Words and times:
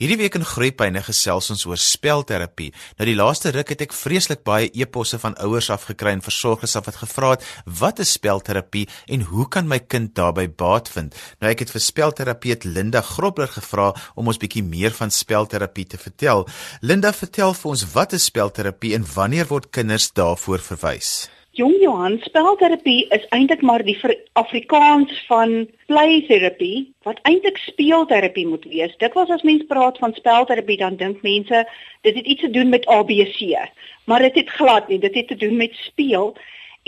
Hierdie 0.00 0.16
week 0.16 0.38
in 0.38 0.46
Groepyne 0.48 1.02
gesels 1.04 1.50
ons 1.52 1.66
oor 1.68 1.76
spelterapie. 1.76 2.70
Nou 2.96 3.04
die 3.04 3.18
laaste 3.18 3.50
ruk 3.52 3.68
het 3.74 3.82
ek 3.84 3.92
vreeslik 3.92 4.40
baie 4.48 4.70
e-posse 4.72 5.18
van 5.20 5.34
ouers 5.44 5.66
afgekry 5.74 6.14
en 6.16 6.22
versorgers 6.24 6.72
af 6.78 6.86
wat 6.86 7.02
gevra 7.02 7.32
het, 7.34 7.44
"Wat 7.66 7.98
is 8.00 8.12
spelterapie 8.16 8.88
en 9.08 9.20
hoe 9.28 9.46
kan 9.48 9.68
my 9.68 9.78
kind 9.78 10.14
daarbey 10.14 10.48
baat 10.48 10.88
vind?" 10.88 11.14
Nou 11.40 11.50
ek 11.50 11.58
het 11.58 11.70
vir 11.70 11.80
spelterapeut 11.80 12.64
Linda 12.64 13.02
Grobler 13.02 13.48
gevra 13.48 13.94
om 14.14 14.26
ons 14.26 14.38
bietjie 14.38 14.64
meer 14.64 14.90
van 14.90 15.10
spelterapie 15.10 15.86
te 15.86 15.98
vertel. 15.98 16.48
Linda, 16.80 17.12
vertel 17.12 17.52
vir 17.52 17.70
ons 17.70 17.92
wat 17.92 18.12
is 18.12 18.24
spelterapie 18.24 18.94
en 18.94 19.04
wanneer 19.14 19.48
word 19.48 19.70
kinders 19.70 20.10
daarvoor 20.12 20.60
verwys? 20.60 21.28
Jong 21.60 21.76
Johan, 21.76 22.14
spelterapie 22.24 23.02
is 23.12 23.24
eintlik 23.36 23.60
maar 23.60 23.82
die 23.84 23.96
Afrikaans 24.40 25.12
van 25.28 25.66
playterapie 25.90 26.94
wat 27.04 27.18
eintlik 27.28 27.58
speelterapie 27.60 28.46
moet 28.48 28.64
wees. 28.64 28.94
Dit 29.02 29.12
was 29.18 29.28
as 29.34 29.44
mens 29.44 29.66
praat 29.68 29.98
van 30.00 30.14
spelterapie 30.16 30.78
dan 30.80 30.96
dink 30.96 31.20
mense 31.26 31.60
dit 32.06 32.16
het 32.16 32.24
iets 32.24 32.46
te 32.46 32.50
doen 32.54 32.72
met 32.72 32.88
ABC, 32.88 33.60
maar 34.08 34.24
dit 34.24 34.40
het 34.40 34.54
glad 34.56 34.88
nie, 34.88 34.98
dit 35.04 35.14
het 35.14 35.28
te 35.28 35.36
doen 35.36 35.56
met 35.56 35.76
speel. 35.84 36.32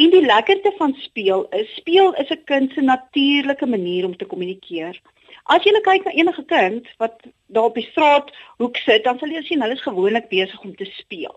En 0.01 0.11
die 0.17 0.25
lekkerte 0.25 0.73
van 0.79 0.97
speel 1.05 1.45
is 1.61 1.77
speel 1.77 2.15
is 2.25 2.33
'n 2.33 2.45
kind 2.45 2.73
se 2.73 2.81
natuurlike 2.81 3.67
manier 3.67 4.07
om 4.07 4.17
te 4.17 4.25
kommunikeer. 4.25 5.01
As 5.45 5.65
jy 5.65 5.81
kyk 5.81 6.05
na 6.05 6.13
enige 6.13 6.45
kind 6.45 6.89
wat 6.97 7.21
daar 7.47 7.69
op 7.69 7.75
die 7.75 7.89
straat 7.91 8.33
hoek 8.57 8.77
sit, 8.77 9.05
dan 9.05 9.19
sal 9.19 9.29
jy 9.29 9.43
sien 9.43 9.61
hulle 9.61 9.75
is 9.75 9.89
gewoonlik 9.89 10.29
besig 10.29 10.61
om 10.61 10.77
te 10.77 10.85
speel. 10.85 11.37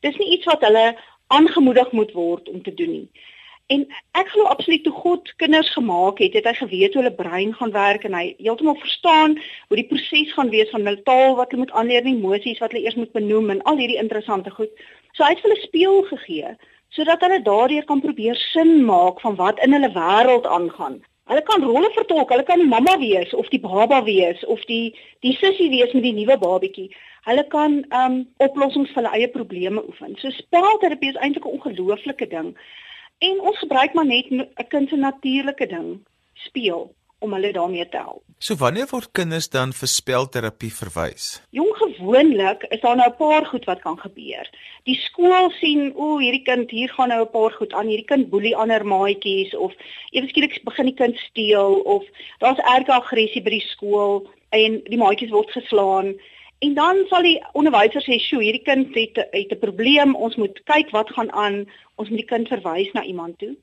Dis 0.00 0.16
nie 0.16 0.30
iets 0.36 0.44
wat 0.44 0.60
hulle 0.60 0.96
aangemoedig 1.26 1.92
moet 1.92 2.12
word 2.12 2.48
om 2.48 2.62
te 2.62 2.74
doen 2.74 2.90
nie. 2.90 3.08
En 3.72 3.86
ek 4.12 4.28
glo 4.28 4.44
absoluut 4.52 4.82
toe 4.84 4.92
God 4.92 5.30
kinders 5.40 5.70
gemaak 5.72 6.18
het, 6.20 6.34
het 6.36 6.44
hy 6.44 6.52
geweet 6.58 6.92
hoe 6.94 7.02
hulle 7.02 7.16
brein 7.16 7.54
gaan 7.56 7.72
werk 7.72 8.02
en 8.04 8.16
hy 8.16 8.34
heeltemal 8.36 8.76
verstaan 8.76 9.38
hoe 9.70 9.78
die 9.80 9.86
proses 9.88 10.34
gaan 10.36 10.52
wees 10.52 10.68
van 10.74 10.84
hulle 10.84 11.00
taal 11.06 11.38
wat 11.38 11.54
hulle 11.54 11.64
moet 11.64 11.72
aanleer, 11.72 12.04
emosies 12.04 12.60
wat 12.60 12.74
hulle 12.74 12.84
eers 12.84 12.98
moet 13.00 13.14
benoem 13.16 13.54
en 13.54 13.62
al 13.64 13.80
hierdie 13.80 14.00
interessante 14.02 14.52
goed. 14.52 14.84
So 15.16 15.24
hy 15.24 15.32
het 15.32 15.42
hulle 15.46 15.60
speel 15.62 16.02
gegee 16.12 16.52
sodat 16.94 17.24
hulle 17.24 17.40
daardeur 17.42 17.88
kan 17.88 18.04
probeer 18.04 18.36
sin 18.38 18.84
maak 18.86 19.18
van 19.24 19.34
wat 19.40 19.58
in 19.64 19.72
hulle 19.74 19.90
wêreld 19.96 20.44
aangaan. 20.46 21.00
Hulle 21.26 21.42
kan 21.48 21.64
rolle 21.64 21.88
vertolk, 21.96 22.30
hulle 22.30 22.44
kan 22.44 22.60
die 22.60 22.68
mamma 22.68 22.98
wees 23.00 23.32
of 23.34 23.48
die 23.50 23.60
baba 23.64 24.02
wees 24.04 24.44
of 24.44 24.60
die 24.68 24.92
die 25.24 25.32
sussie 25.40 25.70
wees 25.72 25.96
met 25.96 26.04
die 26.04 26.12
nuwe 26.12 26.36
babatjie. 26.38 26.90
Hulle 27.24 27.46
kan 27.48 27.84
um 28.02 28.16
oplossings 28.44 28.90
vir 28.92 29.02
hulle 29.02 29.14
eie 29.16 29.28
probleme 29.28 29.84
oefen. 29.84 30.16
So 30.20 30.30
spelterapie 30.30 31.12
is 31.14 31.20
eintlik 31.20 31.46
'n 31.46 31.56
ongelooflike 31.56 32.28
ding. 32.28 32.56
En 33.18 33.40
ons 33.40 33.58
gebruik 33.58 33.94
maar 33.94 34.06
net 34.06 34.30
'n 34.30 34.68
kind 34.68 34.88
se 34.88 34.96
natuurlike 34.96 35.66
ding, 35.66 36.04
speel 36.34 36.94
om 37.24 37.32
hulle 37.32 37.52
daarmee 37.52 37.88
te 37.88 37.96
help. 37.96 38.22
So 38.38 38.56
wanneer 38.60 38.88
word 38.90 39.12
kinders 39.16 39.48
dan 39.48 39.72
vir 39.72 39.88
spelterapie 39.88 40.72
verwys? 40.74 41.28
Jong 41.56 41.72
gewoonlik 41.80 42.66
is 42.68 42.82
daar 42.82 42.96
nou 42.96 43.08
'n 43.08 43.16
paar 43.16 43.46
goed 43.46 43.64
wat 43.64 43.80
kan 43.80 43.98
gebeur. 43.98 44.50
Die 44.84 44.98
skool 45.06 45.50
sien, 45.60 45.92
o, 45.96 46.18
hierdie 46.18 46.42
kind 46.42 46.70
hier 46.70 46.88
gaan 46.88 47.08
nou 47.08 47.22
'n 47.22 47.30
paar 47.30 47.52
goed 47.52 47.72
aan. 47.72 47.86
Hierdie 47.86 48.10
kind 48.12 48.30
boelie 48.30 48.56
ander 48.56 48.84
maatjies 48.84 49.54
of 49.54 49.72
ewe 50.10 50.28
skielik 50.28 50.60
begin 50.64 50.86
die 50.86 51.00
kind 51.02 51.16
steel 51.16 51.80
of 51.84 52.04
daar's 52.38 52.58
erge 52.58 52.92
aggressie 52.92 53.42
by 53.42 53.50
die 53.50 53.68
skool 53.72 54.28
en 54.50 54.80
die 54.84 54.98
maatjies 54.98 55.30
word 55.30 55.50
geslaan. 55.50 56.14
En 56.64 56.74
dan 56.74 57.02
sal 57.10 57.26
die 57.26 57.38
onderwyser 57.52 58.02
sê, 58.02 58.16
"Sjoe, 58.18 58.42
hierdie 58.42 58.66
kind 58.68 58.94
het 58.94 59.16
het 59.30 59.52
'n 59.52 59.64
probleem. 59.66 60.14
Ons 60.14 60.36
moet 60.36 60.60
kyk 60.64 60.90
wat 60.90 61.10
gaan 61.10 61.32
aan. 61.32 61.56
Ons 61.94 62.08
moet 62.08 62.18
die 62.18 62.32
kind 62.32 62.48
verwys 62.48 62.92
na 62.92 63.02
iemand 63.02 63.38
toe." 63.38 63.56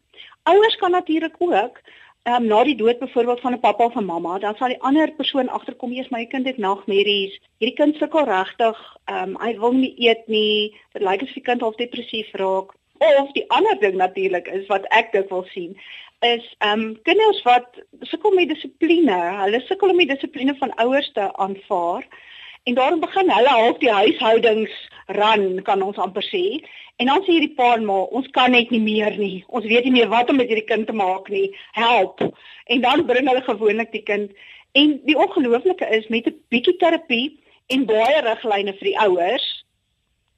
Ouers 0.43 0.75
kan 0.75 0.91
natuurlik 0.91 1.35
ook 1.37 1.81
ehm 2.23 2.41
um, 2.41 2.45
na 2.47 2.63
die 2.63 2.75
dood 2.75 2.99
byvoorbeeld 2.99 3.39
van 3.39 3.53
'n 3.53 3.59
pappa 3.59 3.85
of 3.85 3.95
'n 3.95 4.05
mamma, 4.05 4.39
dan 4.39 4.55
sal 4.55 4.67
die 4.67 4.81
ander 4.81 5.11
persoon 5.11 5.49
agterkom, 5.49 5.91
"Eers 5.91 6.09
my 6.09 6.25
kind 6.25 6.45
het 6.45 6.57
nagmerries. 6.57 7.39
Hierdie 7.57 7.77
kind 7.77 7.95
sukkel 7.95 8.23
regtig. 8.23 8.97
Ehm 9.05 9.29
um, 9.29 9.41
hy 9.41 9.59
wil 9.59 9.71
nie 9.71 9.93
eet 10.07 10.27
nie. 10.27 10.75
Dit 10.91 11.01
lyk 11.01 11.21
asof 11.21 11.33
die 11.33 11.47
kind 11.49 11.61
half 11.61 11.75
depressief 11.75 12.31
raak." 12.31 12.69
Of 12.97 13.31
die 13.31 13.49
ander 13.49 13.79
ding 13.79 13.95
natuurlik 13.95 14.47
is 14.47 14.67
wat 14.67 14.85
ek 14.85 15.11
dit 15.11 15.29
wil 15.29 15.43
sien 15.43 15.77
is 16.19 16.55
ehm 16.57 16.79
um, 16.79 17.01
kinders 17.01 17.41
wat 17.41 17.67
sukkel 17.99 18.31
met 18.31 18.47
dissipline. 18.49 19.19
Hulle 19.43 19.61
sukkel 19.65 19.89
om 19.89 19.97
die 19.97 20.11
dissipline 20.13 20.55
van 20.55 20.73
ouers 20.75 21.11
te 21.11 21.33
aanvaar. 21.33 22.05
En 22.63 22.73
daarom 22.73 22.99
begin 22.99 23.31
hulle 23.31 23.49
half 23.49 23.77
die 23.77 23.89
huishoudings 23.89 24.73
ran, 25.05 25.61
kan 25.61 25.81
ons 25.81 25.97
amper 25.97 26.23
sê. 26.23 26.61
En 27.01 27.09
dan 27.09 27.23
sê 27.25 27.33
hierdie 27.33 27.55
pa 27.57 27.71
en 27.73 27.85
ma, 27.85 28.03
ons 28.13 28.27
kan 28.35 28.53
net 28.53 28.69
nie 28.69 28.81
meer 28.83 29.17
nie. 29.17 29.43
Ons 29.47 29.65
weet 29.65 29.87
nie 29.87 29.95
meer 29.95 30.11
wat 30.11 30.29
om 30.29 30.37
met 30.37 30.51
hierdie 30.51 30.67
kind 30.69 30.85
te 30.87 30.93
maak 30.93 31.29
nie. 31.33 31.47
Help. 31.73 32.21
En 32.65 32.81
dan 32.81 33.05
bring 33.05 33.27
hulle 33.27 33.41
gewoonlik 33.47 33.91
die 33.91 34.03
kind 34.05 34.29
en 34.77 34.93
die 35.03 35.17
ongelooflike 35.17 35.87
is 35.97 36.07
met 36.07 36.27
'n 36.27 36.37
bietjie 36.53 36.77
terapie 36.77 37.39
en 37.67 37.85
baie 37.85 38.21
riglyne 38.21 38.73
vir 38.77 38.87
die 38.87 38.99
ouers 38.99 39.60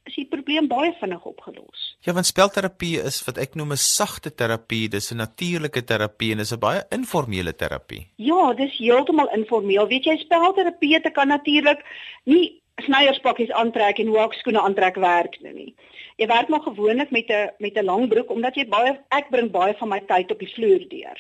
is 0.10 0.16
die 0.16 0.28
probleem 0.28 0.68
baie 0.68 0.92
vinnig 1.00 1.24
opgelos. 1.26 1.84
Ja, 2.04 2.14
want 2.14 2.28
spelterapie 2.28 2.98
is 3.02 3.22
wat 3.28 3.38
ek 3.38 3.56
noem 3.56 3.72
'n 3.72 3.78
sagte 3.78 4.32
terapie, 4.36 4.90
dis 4.90 5.12
'n 5.12 5.18
natuurlike 5.18 5.84
terapie 5.84 6.32
en 6.32 6.38
dis 6.38 6.54
'n 6.54 6.60
baie 6.60 6.82
informele 6.92 7.56
terapie. 7.56 8.08
Ja, 8.16 8.54
dis 8.54 8.78
heeltemal 8.78 9.30
informeel. 9.34 9.88
Weet 9.88 10.06
jy, 10.06 10.18
spelterapie 10.18 11.02
te 11.02 11.10
kan 11.10 11.28
natuurlik 11.28 11.80
nie 12.26 12.62
snyerspakkies 12.82 13.52
aantrek 13.52 14.00
en 14.00 14.08
hoekskoene 14.08 14.62
aantrek 14.62 14.96
werk 14.96 15.38
nie. 15.42 15.76
Jy 16.18 16.28
werk 16.28 16.50
maar 16.50 16.62
gewoonlik 16.62 17.12
met 17.12 17.30
'n 17.30 17.50
met 17.60 17.78
'n 17.78 17.86
lang 17.86 18.08
broek 18.08 18.30
omdat 18.30 18.56
jy 18.56 18.68
baie 18.68 19.00
ek 19.10 19.30
bring 19.30 19.52
baie 19.52 19.74
van 19.74 19.90
my 19.90 20.00
tyd 20.00 20.32
op 20.32 20.40
die 20.40 20.54
vloer 20.56 20.90
deur. 20.90 21.18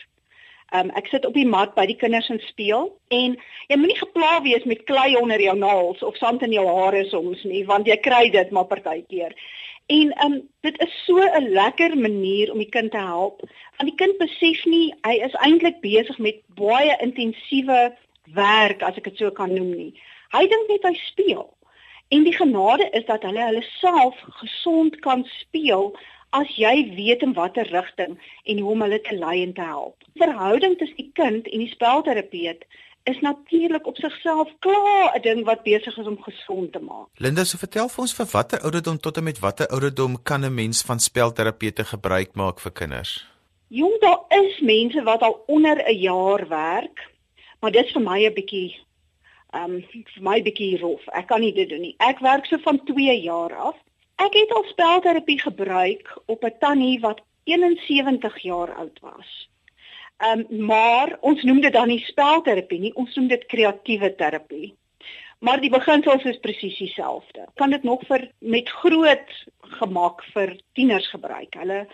Um 0.73 0.89
ek 0.97 1.07
sit 1.11 1.25
op 1.25 1.35
die 1.37 1.45
mat 1.45 1.75
by 1.77 1.85
die 1.85 1.97
kinders 2.01 2.29
en 2.33 2.39
speel 2.47 2.87
en 3.13 3.35
jy 3.69 3.77
moenie 3.77 3.97
gepla 3.99 4.39
wees 4.45 4.63
met 4.69 4.85
klei 4.89 5.11
onder 5.19 5.41
jou 5.41 5.53
naels 5.57 6.01
of 6.03 6.17
sand 6.17 6.41
in 6.41 6.55
jou 6.55 6.63
hare 6.65 7.03
soms 7.11 7.43
nie 7.45 7.61
want 7.69 7.87
jy 7.87 7.99
kry 8.01 8.29
dit 8.33 8.49
maar 8.51 8.65
partykeer. 8.71 9.35
En 9.93 10.13
um 10.25 10.39
dit 10.65 10.79
is 10.81 10.93
so 11.05 11.21
'n 11.21 11.51
lekker 11.53 11.97
manier 11.97 12.51
om 12.51 12.57
die 12.57 12.69
kind 12.69 12.91
te 12.91 12.97
help. 12.97 13.41
Want 13.77 13.89
die 13.89 13.99
kind 14.01 14.17
besef 14.17 14.65
nie 14.65 14.93
hy 15.05 15.13
is 15.27 15.35
eintlik 15.45 15.81
besig 15.81 16.17
met 16.17 16.41
baie 16.55 16.97
intensiewe 17.01 17.93
werk 18.33 18.81
as 18.81 18.97
ek 18.97 19.03
dit 19.03 19.17
so 19.17 19.31
kan 19.31 19.53
noem 19.53 19.75
nie. 19.75 19.93
Hy 20.31 20.47
dink 20.47 20.69
net 20.69 20.83
hy 20.83 20.93
speel. 20.93 21.53
En 22.09 22.23
die 22.23 22.35
genade 22.35 22.89
is 22.89 23.05
dat 23.05 23.23
hulle 23.23 23.43
hulle 23.43 23.65
self 23.79 24.15
gesond 24.41 24.99
kan 24.99 25.25
speel 25.39 25.93
as 26.33 26.55
jy 26.57 26.73
weet 26.97 27.21
in 27.25 27.35
watter 27.37 27.67
rigting 27.69 28.17
en 28.43 28.59
hoe 28.59 28.71
om 28.71 28.81
hulle 28.85 28.99
te 29.01 29.15
lei 29.15 29.43
en 29.43 29.53
te 29.53 29.65
help. 29.65 30.07
Verhouding 30.21 30.77
tussen 30.79 30.97
die 30.97 31.11
kind 31.19 31.47
en 31.47 31.61
die 31.61 31.71
spelterapeut 31.71 32.65
is 33.03 33.19
natuurlik 33.19 33.87
op 33.87 33.97
sigself 33.99 34.49
klaar 34.59 35.13
'n 35.15 35.21
ding 35.21 35.43
wat 35.45 35.63
besig 35.63 35.97
is 35.97 36.07
om 36.07 36.17
gesond 36.23 36.71
te 36.71 36.79
maak. 36.79 37.07
Linda, 37.17 37.43
so 37.43 37.57
vertel 37.57 37.89
vir 37.89 38.01
ons 38.01 38.15
vir 38.15 38.25
watter 38.25 38.59
ouderdom 38.59 38.97
tot 38.97 39.17
en 39.17 39.23
met 39.23 39.39
watter 39.39 39.67
ouderdom 39.67 40.23
kan 40.23 40.45
'n 40.45 40.53
mens 40.53 40.81
van 40.81 40.99
spelterapeute 40.99 41.83
gebruik 41.83 42.35
maak 42.35 42.59
vir 42.59 42.71
kinders? 42.71 43.25
Jong, 43.67 43.99
daar 43.99 44.21
is 44.29 44.59
mense 44.59 45.03
wat 45.03 45.21
al 45.21 45.43
onder 45.47 45.77
'n 45.87 45.99
jaar 45.99 46.47
werk, 46.47 47.11
maar 47.59 47.71
dit 47.71 47.85
is 47.85 47.91
vir 47.91 48.01
my 48.01 48.25
'n 48.25 48.33
bietjie 48.33 48.75
um 49.53 49.81
vir 49.91 50.21
my 50.21 50.41
bietjie 50.41 50.79
rof. 50.79 51.01
Ek 51.13 51.27
kan 51.27 51.41
nie 51.41 51.53
dit 51.53 51.69
doen 51.69 51.81
nie. 51.81 51.95
Ek 51.99 52.19
werk 52.19 52.45
so 52.45 52.57
van 52.57 52.79
2 52.85 53.21
jaar 53.21 53.53
af. 53.55 53.75
Ek 54.15 54.33
het 54.33 54.51
al 54.53 54.63
spelterapie 54.63 55.39
gebruik 55.41 56.17
op 56.25 56.43
'n 56.43 56.57
tannie 56.59 56.99
wat 56.99 57.21
71 57.43 58.37
jaar 58.41 58.73
oud 58.73 58.99
was. 59.01 59.49
Um 60.17 60.45
maar 60.65 61.17
ons 61.21 61.43
noem 61.43 61.61
dit 61.61 61.73
dan 61.73 61.87
nie 61.87 61.99
spelterapie 61.99 62.79
nie, 62.79 62.95
ons 62.95 63.15
noem 63.15 63.27
dit 63.27 63.45
kreatiewe 63.45 64.15
terapie. 64.15 64.75
Maar 65.39 65.59
die 65.59 65.69
beginsels 65.69 66.23
is 66.23 66.39
presies 66.39 66.77
dieselfde. 66.77 67.47
Kan 67.55 67.69
dit 67.69 67.83
nog 67.83 68.01
vir 68.07 68.31
met 68.39 68.69
groot 68.69 69.45
gemak 69.59 70.23
vir 70.23 70.55
tieners 70.73 71.09
gebruik. 71.09 71.53
Hulle 71.53 71.87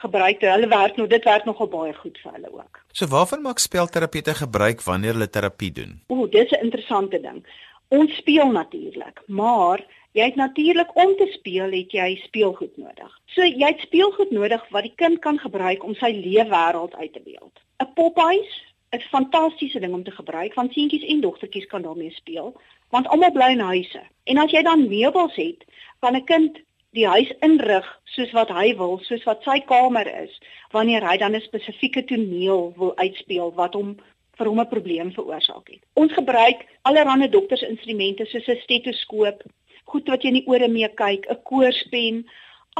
gebruik 0.00 0.40
hulle 0.40 0.68
werk 0.68 0.96
nou 0.96 1.06
dit 1.08 1.24
werk 1.28 1.44
nogal 1.48 1.68
baie 1.68 1.94
goed 1.94 2.18
vir 2.22 2.32
hulle 2.36 2.52
ook. 2.52 2.80
So 2.92 3.06
waarvan 3.06 3.42
maak 3.44 3.58
spelterapeute 3.58 4.34
gebruik 4.34 4.82
wanneer 4.82 5.16
hulle 5.16 5.30
terapie 5.30 5.72
doen? 5.72 6.00
O, 6.08 6.26
dis 6.26 6.50
'n 6.50 6.64
interessante 6.64 7.20
ding. 7.20 7.44
Ons 7.88 8.16
speel 8.16 8.50
natuurlik, 8.50 9.22
maar 9.26 9.84
jy 10.12 10.24
het 10.24 10.34
natuurlik 10.34 10.96
om 10.96 11.16
te 11.16 11.26
speel 11.32 11.70
het 11.70 11.92
jy 11.92 12.16
speelgoed 12.24 12.76
nodig. 12.76 13.20
So 13.26 13.42
jy 13.42 13.66
het 13.66 13.80
speelgoed 13.80 14.30
nodig 14.30 14.68
wat 14.70 14.82
die 14.82 14.96
kind 14.96 15.18
kan 15.18 15.38
gebruik 15.38 15.84
om 15.84 15.94
sy 15.94 16.10
leefwêreld 16.16 16.94
uit 16.94 17.12
te 17.12 17.22
beeld. 17.24 17.60
'n 17.82 17.92
Pophuis 17.94 18.50
is 18.90 19.04
'n 19.04 19.08
fantastiese 19.08 19.80
ding 19.80 19.94
om 19.94 20.04
te 20.04 20.10
gebruik 20.10 20.54
want 20.54 20.72
seentjies 20.72 21.06
en 21.06 21.20
dogtertjies 21.20 21.66
kan 21.66 21.82
daarmee 21.82 22.10
speel 22.10 22.60
want 22.90 23.08
almal 23.08 23.32
bly 23.32 23.50
in 23.50 23.60
huise. 23.60 24.02
En 24.24 24.38
as 24.38 24.50
jy 24.50 24.62
dan 24.62 24.88
meubels 24.88 25.34
het, 25.34 25.64
kan 26.00 26.16
'n 26.16 26.24
kind 26.24 26.60
die 26.90 27.06
huis 27.06 27.32
inrig 27.40 27.86
soos 28.04 28.32
wat 28.32 28.48
hy 28.48 28.74
wil, 28.76 28.98
soos 29.06 29.22
wat 29.28 29.42
sy 29.42 29.60
kamer 29.60 30.08
is, 30.22 30.40
wanneer 30.74 31.06
hy 31.06 31.16
dan 31.16 31.36
'n 31.36 31.40
spesifieke 31.40 32.04
toneel 32.04 32.72
wil 32.76 32.96
uitspeel 32.96 33.52
wat 33.54 33.74
hom 33.74 33.96
vir 34.38 34.46
hom 34.46 34.60
'n 34.60 34.68
probleem 34.68 35.12
veroorsaak 35.12 35.68
het. 35.68 35.82
Ons 35.94 36.12
gebruik 36.12 36.66
allerlei 36.82 37.28
doktersinstrumente 37.28 38.26
soos 38.26 38.48
'n 38.48 38.60
stetoskoop, 38.62 39.42
goed 39.92 40.08
wat 40.08 40.22
jy 40.22 40.32
in 40.32 40.38
die 40.40 40.46
ore 40.46 40.68
mee 40.68 40.88
kyk, 41.02 41.26
'n 41.30 41.42
koorspen, 41.50 42.24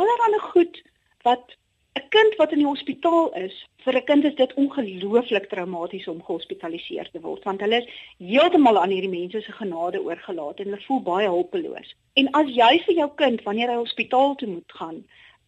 allerlei 0.00 0.40
goed 0.52 0.82
wat 1.22 1.56
'n 1.98 2.08
kind 2.08 2.36
wat 2.38 2.52
in 2.52 2.62
die 2.62 2.72
hospitaal 2.72 3.32
is 3.34 3.54
vir 3.84 3.96
'n 3.96 4.04
kind 4.10 4.24
is 4.24 4.34
dit 4.34 4.52
ongelooflik 4.62 5.46
traumaties 5.48 6.08
om 6.12 6.22
gehospitaliseer 6.28 7.08
te 7.10 7.20
word 7.20 7.42
want 7.48 7.60
hulle 7.64 7.80
is 7.82 7.88
heeltemal 8.18 8.78
aan 8.78 8.94
hierdie 8.94 9.16
mense 9.18 9.40
se 9.42 9.52
genade 9.52 10.02
oorgelaat 10.02 10.60
en 10.60 10.70
hulle 10.70 10.86
voel 10.86 11.02
baie 11.08 11.28
hulpeloos. 11.28 11.94
En 12.20 12.30
as 12.40 12.48
jy 12.60 12.72
vir 12.86 12.94
jou 13.00 13.10
kind 13.22 13.42
wanneer 13.48 13.72
hy 13.72 13.78
hospitaal 13.80 14.34
toe 14.34 14.48
moet 14.48 14.72
gaan, 14.80 14.98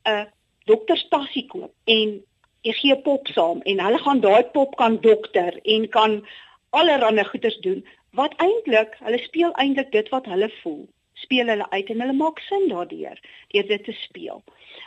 'n 0.04 0.26
dokterstassie 0.66 1.46
koop 1.46 1.72
en 1.84 2.08
jy 2.62 2.74
gee 2.80 2.96
pop 3.06 3.28
saam 3.36 3.62
en 3.62 3.84
hulle 3.86 3.98
gaan 3.98 4.20
daai 4.20 4.44
pop 4.56 4.76
kan 4.76 4.98
dokter 5.00 5.60
en 5.76 5.88
kan 5.88 6.26
allerlei 6.70 7.24
goeders 7.24 7.58
doen 7.60 7.84
wat 8.18 8.34
eintlik 8.46 8.98
hulle 9.04 9.18
speel 9.18 9.52
eintlik 9.64 9.92
dit 9.92 10.08
wat 10.08 10.26
hulle 10.26 10.50
voel 10.62 10.82
speel 11.22 11.48
hulle 11.52 11.70
uit 11.70 11.90
en 11.90 12.00
hulle 12.04 12.18
maak 12.18 12.38
sin 12.48 12.68
daardeur 12.68 13.18
deur 13.52 13.66
dit 13.66 13.84
te 13.84 13.92
speel. 13.92 14.42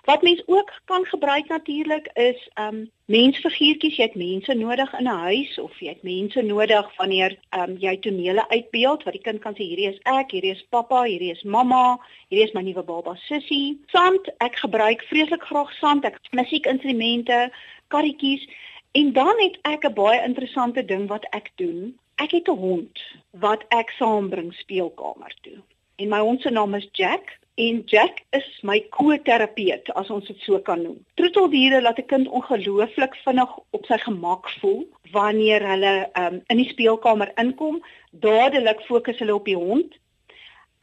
Wat 0.05 0.21
mens 0.21 0.43
ook 0.45 0.71
kan 0.85 1.05
gebruik 1.05 1.47
natuurlik 1.47 2.09
is 2.13 2.49
um 2.59 2.89
mensfiguurtjies. 3.05 3.97
Jy 3.97 4.03
het 4.03 4.15
mense 4.15 4.53
nodig 4.53 4.93
in 4.99 5.07
'n 5.07 5.21
huis 5.29 5.59
of 5.59 5.79
jy 5.79 5.87
het 5.87 6.03
mense 6.03 6.41
nodig 6.41 6.95
wanneer 6.97 7.37
um 7.59 7.77
jy 7.77 7.97
tonele 7.99 8.49
uitbeeld 8.49 9.03
wat 9.03 9.13
die 9.13 9.21
kind 9.27 9.39
kan 9.41 9.53
sê 9.53 9.63
hierdie 9.69 9.89
is 9.93 9.99
ek, 10.03 10.31
hierdie 10.31 10.55
is 10.55 10.65
pappa, 10.69 11.03
hierdie 11.03 11.31
is 11.31 11.43
mamma, 11.43 11.99
hierdie 12.29 12.47
is 12.47 12.53
my 12.53 12.61
nuwe 12.61 12.83
baba 12.83 13.15
sussie. 13.15 13.79
Sand, 13.87 14.29
ek 14.37 14.55
gebruik 14.55 15.05
vreeslik 15.09 15.43
graag 15.43 15.73
sand. 15.73 16.05
Ek 16.05 16.19
musiekinstrumente, 16.31 17.51
karretjies 17.87 18.47
en 18.91 19.13
dan 19.13 19.39
het 19.39 19.57
ek 19.61 19.85
'n 19.85 19.93
baie 19.93 20.23
interessante 20.23 20.85
ding 20.85 21.07
wat 21.07 21.25
ek 21.31 21.51
doen. 21.55 21.97
Ek 22.17 22.31
het 22.31 22.47
'n 22.47 22.57
hond 22.57 22.99
wat 23.31 23.63
ek 23.69 23.89
saambring 23.89 24.53
speelkamer 24.53 25.33
toe 25.41 25.61
en 25.95 26.09
my 26.09 26.19
hond 26.19 26.41
se 26.41 26.49
naam 26.49 26.75
is 26.75 26.87
Jack 26.91 27.37
en 27.55 27.81
Jack 27.85 28.23
is 28.35 28.47
my 28.67 28.79
ko-terapeut 28.91 29.89
as 29.95 30.09
ons 30.11 30.27
dit 30.27 30.39
so 30.43 30.59
kan 30.59 30.81
noem. 30.83 30.97
Troeteldiere 31.15 31.81
laat 31.81 31.99
'n 31.99 32.09
kind 32.11 32.27
ongelooflik 32.27 33.15
vinnig 33.23 33.51
op 33.71 33.85
sy 33.85 33.97
gemak 33.97 34.49
voel 34.59 34.83
wanneer 35.11 35.63
hulle 35.63 36.09
um, 36.19 36.41
in 36.47 36.57
die 36.57 36.69
speelkamer 36.69 37.31
inkom. 37.35 37.83
Dadelik 38.11 38.81
fokus 38.89 39.19
hulle 39.19 39.35
op 39.35 39.45
die 39.45 39.55
hond. 39.55 39.95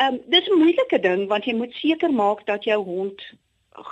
Um 0.01 0.21
dis 0.27 0.49
'n 0.49 0.59
moeilike 0.59 0.99
ding 1.01 1.29
want 1.29 1.45
jy 1.45 1.55
moet 1.55 1.75
seker 1.75 2.13
maak 2.13 2.47
dat 2.47 2.65
jou 2.65 2.81
hond 2.85 3.21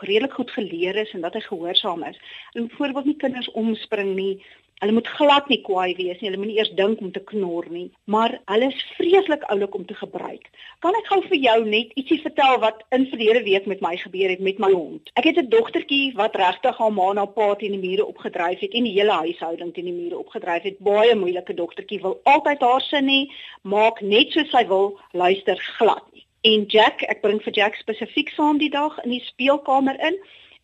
redelik 0.00 0.32
goed 0.32 0.50
geleer 0.50 0.96
is 0.96 1.12
en 1.12 1.20
dat 1.20 1.34
hy 1.34 1.40
gehoorsaam 1.40 2.02
is. 2.05 2.20
En 2.52 2.67
byvoorbeeld 2.67 3.05
nie 3.05 3.17
kinders 3.17 3.50
omspring 3.50 4.14
nie 4.14 4.44
Hulle 4.81 4.93
moet 4.97 5.09
glad 5.12 5.49
nie 5.53 5.59
kwaai 5.61 5.93
wees 5.99 6.21
nie. 6.21 6.31
Hulle 6.31 6.38
moenie 6.41 6.56
eers 6.56 6.71
dink 6.77 7.00
om 7.05 7.11
te 7.12 7.21
knor 7.31 7.67
nie, 7.69 7.91
maar 8.09 8.38
hulle 8.49 8.71
is 8.73 8.85
vreeslik 8.97 9.43
oulik 9.53 9.75
om 9.77 9.85
te 9.85 9.97
gebruik. 9.99 10.47
Kan 10.81 10.97
ek 10.97 11.11
gou 11.12 11.19
vir 11.27 11.37
jou 11.43 11.56
net 11.67 11.93
ietsie 12.00 12.17
vertel 12.23 12.56
wat 12.62 12.81
in 12.97 13.05
verlede 13.11 13.43
week 13.44 13.69
met 13.69 13.85
my 13.85 13.93
gebeur 14.00 14.32
het 14.32 14.41
met 14.41 14.62
my 14.65 14.73
hond? 14.73 15.12
Ek 15.21 15.29
het 15.29 15.43
'n 15.43 15.53
dogtertjie 15.53 16.15
wat 16.17 16.41
regtig 16.41 16.81
haar 16.81 16.97
ma 16.97 17.12
na 17.12 17.27
pa 17.27 17.55
teen 17.55 17.77
die 17.77 17.85
mure 17.85 18.06
opgedryf 18.06 18.65
het 18.65 18.73
en 18.73 18.88
die 18.88 18.97
hele 18.97 19.21
huishouding 19.21 19.75
teen 19.75 19.91
die 19.93 19.99
mure 20.00 20.19
opgedryf 20.19 20.62
het. 20.62 20.79
Baie 20.79 21.15
moeilike 21.15 21.55
dogtertjie 21.55 22.00
wil 22.00 22.21
altyd 22.25 22.61
haar 22.61 22.81
sin 22.81 23.09
hê, 23.09 23.29
maak 23.62 24.00
net 24.00 24.32
soos 24.32 24.50
sy 24.50 24.67
wil, 24.67 24.99
luister 25.12 25.59
glad 25.77 26.05
nie. 26.12 26.25
En 26.41 26.65
Jack, 26.69 27.03
ek 27.03 27.21
bring 27.21 27.43
vir 27.43 27.53
Jack 27.53 27.75
spesifiek 27.75 28.31
saam 28.32 28.56
die 28.59 28.71
dag 28.71 28.97
in 29.05 29.11
die 29.11 29.25
speelkamer 29.29 30.00
in 30.00 30.17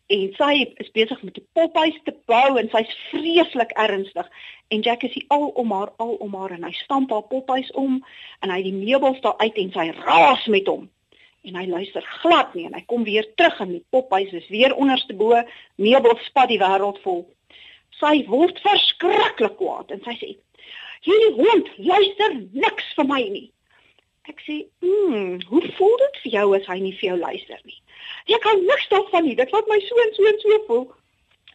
en 0.07 0.27
sy 0.37 0.53
is 0.79 0.91
besig 0.95 1.21
met 1.23 1.37
'n 1.37 1.47
pophuis 1.53 1.99
te 2.03 2.13
bou 2.31 2.57
en 2.59 2.69
sy's 2.69 2.91
vreeslik 3.09 3.71
ernstig. 3.71 4.27
En 4.67 4.81
Jack 4.81 5.03
is 5.03 5.23
al 5.27 5.47
om 5.47 5.71
haar 5.71 5.91
al 5.97 6.13
om 6.13 6.35
haar 6.35 6.51
en 6.51 6.63
hy 6.63 6.71
stamp 6.71 7.09
haar 7.11 7.27
pophuis 7.27 7.71
om 7.71 8.05
en 8.39 8.49
hy 8.49 8.61
die 8.61 8.73
meubels 8.73 9.21
daar 9.21 9.37
uit 9.37 9.55
en 9.55 9.71
sy 9.71 9.91
raas 9.91 10.45
met 10.45 10.67
hom. 10.67 10.89
En 11.43 11.55
hy 11.55 11.65
luister 11.65 12.01
glad 12.01 12.53
nie 12.53 12.65
en 12.65 12.73
hy 12.73 12.83
kom 12.85 13.03
weer 13.03 13.27
terug 13.35 13.59
en 13.59 13.71
die 13.71 13.85
pophuis 13.89 14.31
is 14.31 14.47
weer 14.47 14.75
onderste 14.75 15.13
bo 15.13 15.43
meubels 15.75 16.25
spat 16.25 16.47
die 16.47 16.59
wêreld 16.59 16.99
vol. 17.01 17.27
Sy 17.99 18.23
word 18.27 18.59
verskriklik 18.59 19.57
kwaad 19.57 19.91
en 19.91 20.01
sy 20.03 20.15
sê 20.15 20.35
hierdie 21.01 21.35
hond 21.35 21.67
luister 21.77 22.33
niks 22.51 22.93
vir 22.95 23.05
my 23.05 23.21
nie 23.29 23.51
ek 24.29 24.39
sê 24.47 24.55
hm 24.83 25.41
hoe 25.49 25.65
voel 25.77 25.97
dit 26.05 26.23
vir 26.23 26.31
jou 26.39 26.47
as 26.55 26.65
hy 26.67 26.79
nie 26.79 26.95
vir 26.99 27.09
jou 27.09 27.17
luister 27.17 27.59
nie 27.63 27.81
Jy 28.27 28.37
kan 28.43 28.59
niks 28.67 28.87
daarvan 28.91 29.23
nie. 29.23 29.35
Dit 29.39 29.51
laat 29.55 29.67
my 29.71 29.79
so 29.83 30.03
en 30.03 30.13
so 30.15 30.27
en 30.27 30.39
so 30.41 30.59
voel. 30.67 30.85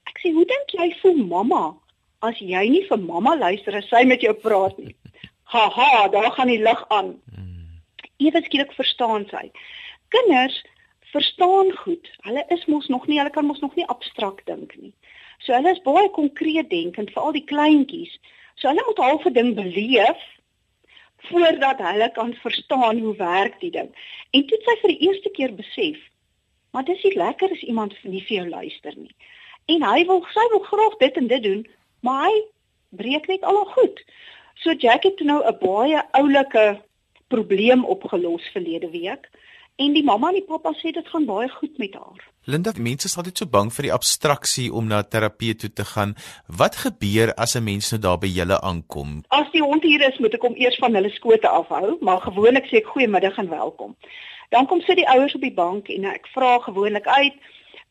Ek 0.09 0.21
sê, 0.23 0.33
"Hoe 0.33 0.45
dink 0.45 0.75
jy 0.79 0.89
voel 1.01 1.19
mamma 1.35 1.77
as 2.23 2.39
jy 2.39 2.69
nie 2.71 2.87
vir 2.89 2.99
mamma 2.99 3.35
luister 3.37 3.77
as 3.77 3.89
sy 3.89 4.05
met 4.05 4.21
jou 4.21 4.33
praat 4.33 4.79
nie?" 4.79 4.95
Haha, 5.53 6.09
daar 6.09 6.31
gaan 6.33 6.49
die 6.49 6.63
lig 6.63 6.85
aan. 6.89 7.21
Ewe 8.19 8.43
skielik 8.43 8.73
verstaan 8.73 9.29
sy. 9.29 9.51
Kinders 10.09 10.63
verstaan 11.13 11.73
goed. 11.77 12.09
Hulle 12.25 12.45
is 12.49 12.65
mos 12.67 12.89
nog 12.89 13.07
nie, 13.07 13.19
hulle 13.19 13.31
kan 13.31 13.47
mos 13.47 13.61
nog 13.61 13.75
nie 13.77 13.87
abstrakt 13.87 14.47
dink 14.47 14.77
nie. 14.81 14.95
So 15.41 15.53
hulle 15.53 15.73
is 15.73 15.83
baie 15.85 16.09
konkreet 16.11 16.71
denkend, 16.71 17.13
veral 17.13 17.33
die 17.33 17.45
kleintjies. 17.45 18.17
So 18.55 18.69
hulle 18.69 18.83
moet 18.87 18.99
half 18.99 19.27
'n 19.27 19.33
ding 19.33 19.55
beleef 19.55 20.21
voordat 21.29 21.79
hulle 21.79 22.11
kan 22.13 22.35
verstaan 22.35 22.99
hoe 22.99 23.17
werk 23.17 23.61
die 23.61 23.71
ding. 23.71 23.91
En 24.31 24.47
toe 24.47 24.59
sy 24.63 24.75
vir 24.81 24.95
die 24.95 25.09
eerste 25.09 25.31
keer 25.31 25.55
besef, 25.55 26.01
Maar 26.73 26.85
dis 26.85 27.03
nie 27.03 27.17
lekker 27.17 27.51
as 27.53 27.63
iemand 27.69 27.97
nie 28.03 28.23
vir 28.25 28.37
jou 28.37 28.49
luister 28.49 28.95
nie. 28.97 29.15
En 29.73 29.85
hy 29.85 30.05
wil 30.09 30.23
sy 30.33 30.45
wil 30.55 30.63
graag 30.69 30.95
dit 31.03 31.19
en 31.21 31.29
dit 31.29 31.43
doen, 31.45 31.61
maar 32.01 32.25
hy 32.29 32.39
breek 33.03 33.29
net 33.29 33.45
al 33.49 33.61
goed. 33.75 34.01
So 34.65 34.73
Jack 34.85 35.05
het 35.05 35.21
nou 35.21 35.41
'n 35.45 35.59
baie 35.61 36.01
oulike 36.21 36.81
probleem 37.29 37.85
opgelos 37.85 38.49
verlede 38.57 38.91
week 38.91 39.29
en 39.82 39.94
die 39.96 40.05
mamma 40.06 40.31
en 40.31 40.38
die 40.38 40.46
pappa 40.46 40.73
sê 40.79 40.93
dit 40.94 41.08
gaan 41.12 41.26
baie 41.29 41.49
goed 41.58 41.79
met 41.82 41.94
haar. 41.99 42.23
Linda, 42.50 42.73
mense 42.76 43.06
is 43.06 43.17
altyd 43.19 43.38
so 43.38 43.46
bang 43.46 43.70
vir 43.75 43.87
die 43.87 43.94
abstraksie 43.94 44.69
om 44.75 44.88
na 44.90 45.02
terapie 45.02 45.55
toe 45.55 45.70
te 45.70 45.84
gaan. 45.93 46.17
Wat 46.62 46.79
gebeur 46.84 47.34
as 47.44 47.55
'n 47.56 47.64
mens 47.64 47.90
nou 47.93 48.00
daar 48.00 48.19
by 48.19 48.31
julle 48.38 48.58
aankom? 48.61 49.23
As 49.29 49.50
die 49.52 49.62
hond 49.62 49.82
hier 49.82 50.02
is, 50.08 50.19
moet 50.19 50.34
ek 50.34 50.43
hom 50.43 50.56
eers 50.56 50.79
van 50.79 50.94
hulle 50.94 51.11
skote 51.11 51.49
afhou, 51.49 51.96
maar 52.00 52.20
gewoonlik 52.20 52.67
sê 52.67 52.76
ek 52.82 52.93
goeiemiddag 52.94 53.38
en 53.38 53.49
welkom. 53.49 53.96
Dan 54.50 54.67
kom 54.67 54.81
sit 54.81 54.96
die 54.96 55.08
ouers 55.08 55.34
op 55.34 55.40
die 55.40 55.55
bank 55.55 55.88
en 55.88 56.05
ek 56.05 56.26
vra 56.35 56.58
gewoonlik 56.58 57.06
uit 57.06 57.35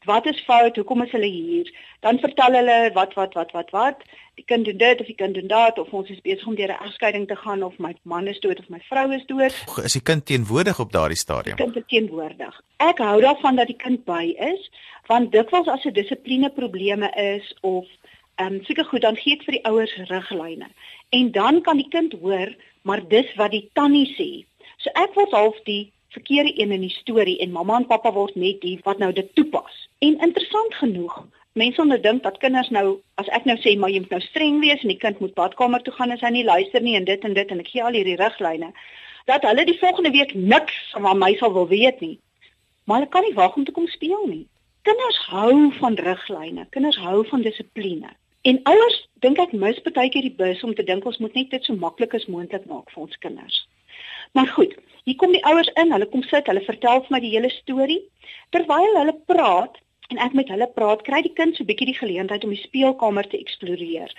wat 0.06 0.26
is 0.26 0.44
fout, 0.46 0.76
hoekom 0.76 1.02
is 1.02 1.12
hulle 1.12 1.30
hier? 1.30 1.70
Dan 2.00 2.20
vertel 2.20 2.54
hulle 2.58 2.78
wat 2.94 3.14
wat 3.14 3.34
wat 3.34 3.52
wat 3.52 3.70
wat. 3.70 4.04
Die 4.36 4.46
kind 4.46 4.66
doen 4.66 4.78
dit 4.78 5.00
of 5.00 5.06
die 5.06 5.16
kind 5.16 5.34
doen 5.34 5.48
dat 5.48 5.80
of 5.80 5.92
ons 5.94 6.10
is 6.10 6.22
besig 6.22 6.48
om 6.48 6.56
deur 6.56 6.74
'n 6.74 6.84
egskeiding 6.88 7.28
te 7.28 7.36
gaan 7.36 7.64
of 7.64 7.78
my 7.78 7.96
man 8.02 8.28
is 8.28 8.40
dood 8.40 8.60
of 8.60 8.70
my 8.70 8.80
vrou 8.90 9.12
is 9.14 9.26
dood. 9.26 9.54
Is 9.84 9.94
die 9.94 10.02
kind 10.02 10.26
teenwoordig 10.26 10.80
op 10.80 10.92
daardie 10.92 11.18
stadium? 11.18 11.56
Die 11.56 11.66
kind 11.66 11.76
is 11.76 11.84
teenwoordig. 11.88 12.62
Ek 12.78 12.98
hou 12.98 13.22
daarvan 13.22 13.56
dat 13.56 13.68
die 13.68 13.76
kind 13.76 14.06
by 14.06 14.36
is 14.38 14.72
want 15.06 15.32
dikwels 15.32 15.68
as 15.68 15.86
'n 15.86 15.94
dissipline 15.94 16.50
probleme 16.50 17.10
is 17.16 17.58
of 17.62 17.86
ehm 18.36 18.54
um, 18.54 18.64
seker 18.64 18.86
goed 18.86 19.02
dan 19.02 19.16
gee 19.16 19.34
ek 19.34 19.44
vir 19.44 19.52
die 19.52 19.66
ouers 19.66 19.96
riglyne. 19.96 20.68
En 21.10 21.32
dan 21.32 21.62
kan 21.62 21.78
die 21.78 21.90
kind 21.90 22.14
hoor, 22.22 22.56
maar 22.82 23.08
dis 23.08 23.36
wat 23.36 23.52
die 23.52 23.70
tannie 23.74 24.08
sê. 24.18 24.46
So 24.78 24.90
ek 24.94 25.14
word 25.14 25.32
half 25.32 25.58
die 25.64 25.92
verkeerde 26.12 26.52
een 26.60 26.72
in 26.72 26.84
die 26.86 26.96
storie 26.96 27.38
en 27.40 27.52
mamma 27.52 27.78
en 27.80 27.88
pappa 27.88 28.12
word 28.12 28.36
net 28.36 28.62
die 28.62 28.78
wat 28.84 29.00
nou 29.00 29.12
dit 29.16 29.30
toepas. 29.36 29.88
En 30.00 30.20
interessant 30.20 30.74
genoeg, 30.80 31.16
mense 31.60 31.82
onderdink 31.82 32.24
dat 32.24 32.40
kinders 32.44 32.70
nou 32.70 33.00
as 33.22 33.30
ek 33.36 33.48
nou 33.48 33.58
sê 33.60 33.78
maar 33.80 33.92
jy 33.92 34.04
moet 34.04 34.16
nou 34.16 34.24
streng 34.24 34.60
wees 34.64 34.84
en 34.84 34.92
die 34.94 35.00
kind 35.00 35.20
moet 35.20 35.36
badkamer 35.36 35.84
toe 35.84 35.94
gaan 35.96 36.12
as 36.16 36.24
hy 36.24 36.32
nie 36.36 36.48
luister 36.48 36.84
nie 36.84 36.96
en 37.00 37.08
dit 37.08 37.28
en 37.28 37.36
dit 37.36 37.52
en 37.52 37.64
ek 37.64 37.72
gee 37.74 37.84
al 37.84 37.98
hierdie 37.98 38.20
riglyne 38.20 38.72
dat 39.30 39.44
hulle 39.48 39.66
die 39.66 39.78
volgende 39.80 40.12
week 40.12 40.34
niks 40.34 40.78
van 40.96 41.20
my 41.20 41.36
sal 41.40 41.54
wil 41.54 41.68
weet 41.68 42.00
nie. 42.02 42.18
Maar 42.84 43.02
hulle 43.02 43.12
kan 43.12 43.24
nie 43.28 43.38
wag 43.38 43.56
om 43.56 43.66
te 43.66 43.72
kom 43.72 43.88
speel 43.88 44.26
nie. 44.28 44.46
Kinders 44.82 45.20
hou 45.30 45.72
van 45.78 45.96
riglyne, 45.96 46.66
kinders 46.74 46.98
hou 46.98 47.22
van 47.30 47.42
dissipline. 47.46 48.10
En 48.42 48.58
ouers 48.64 48.98
dink 49.22 49.38
ek 49.38 49.54
mis 49.54 49.78
baie 49.86 50.10
keer 50.10 50.26
die 50.26 50.38
bus 50.38 50.64
om 50.66 50.74
te 50.74 50.84
dink 50.84 51.06
ons 51.06 51.20
moet 51.22 51.36
net 51.38 51.52
dit 51.54 51.68
so 51.68 51.78
maklik 51.78 52.16
as 52.18 52.26
moontlik 52.26 52.66
maak 52.66 52.90
vir 52.90 53.04
ons 53.06 53.20
kinders. 53.22 53.60
Maar 54.34 54.50
goed, 54.56 54.74
hier 55.06 55.16
kom 55.16 55.32
die 55.32 55.44
ouers 55.46 55.72
in, 55.82 55.92
hulle 55.92 56.08
kom 56.10 56.24
sit, 56.24 56.48
hulle 56.48 56.64
vertel 56.66 57.02
vir 57.06 57.16
my 57.16 57.20
die 57.20 57.34
hele 57.36 57.50
storie. 57.50 58.02
Terwyl 58.56 58.98
hulle 58.98 59.16
praat 59.26 59.78
en 60.12 60.18
ek 60.18 60.34
met 60.34 60.50
hulle 60.52 60.68
praat, 60.76 61.04
kry 61.08 61.22
die 61.22 61.34
kind 61.34 61.56
so 61.56 61.64
'n 61.64 61.68
bietjie 61.68 61.92
die 61.92 62.02
geleentheid 62.02 62.44
om 62.44 62.54
die 62.54 62.64
speelkamer 62.64 63.28
te 63.28 63.40
eksploreer. 63.40 64.12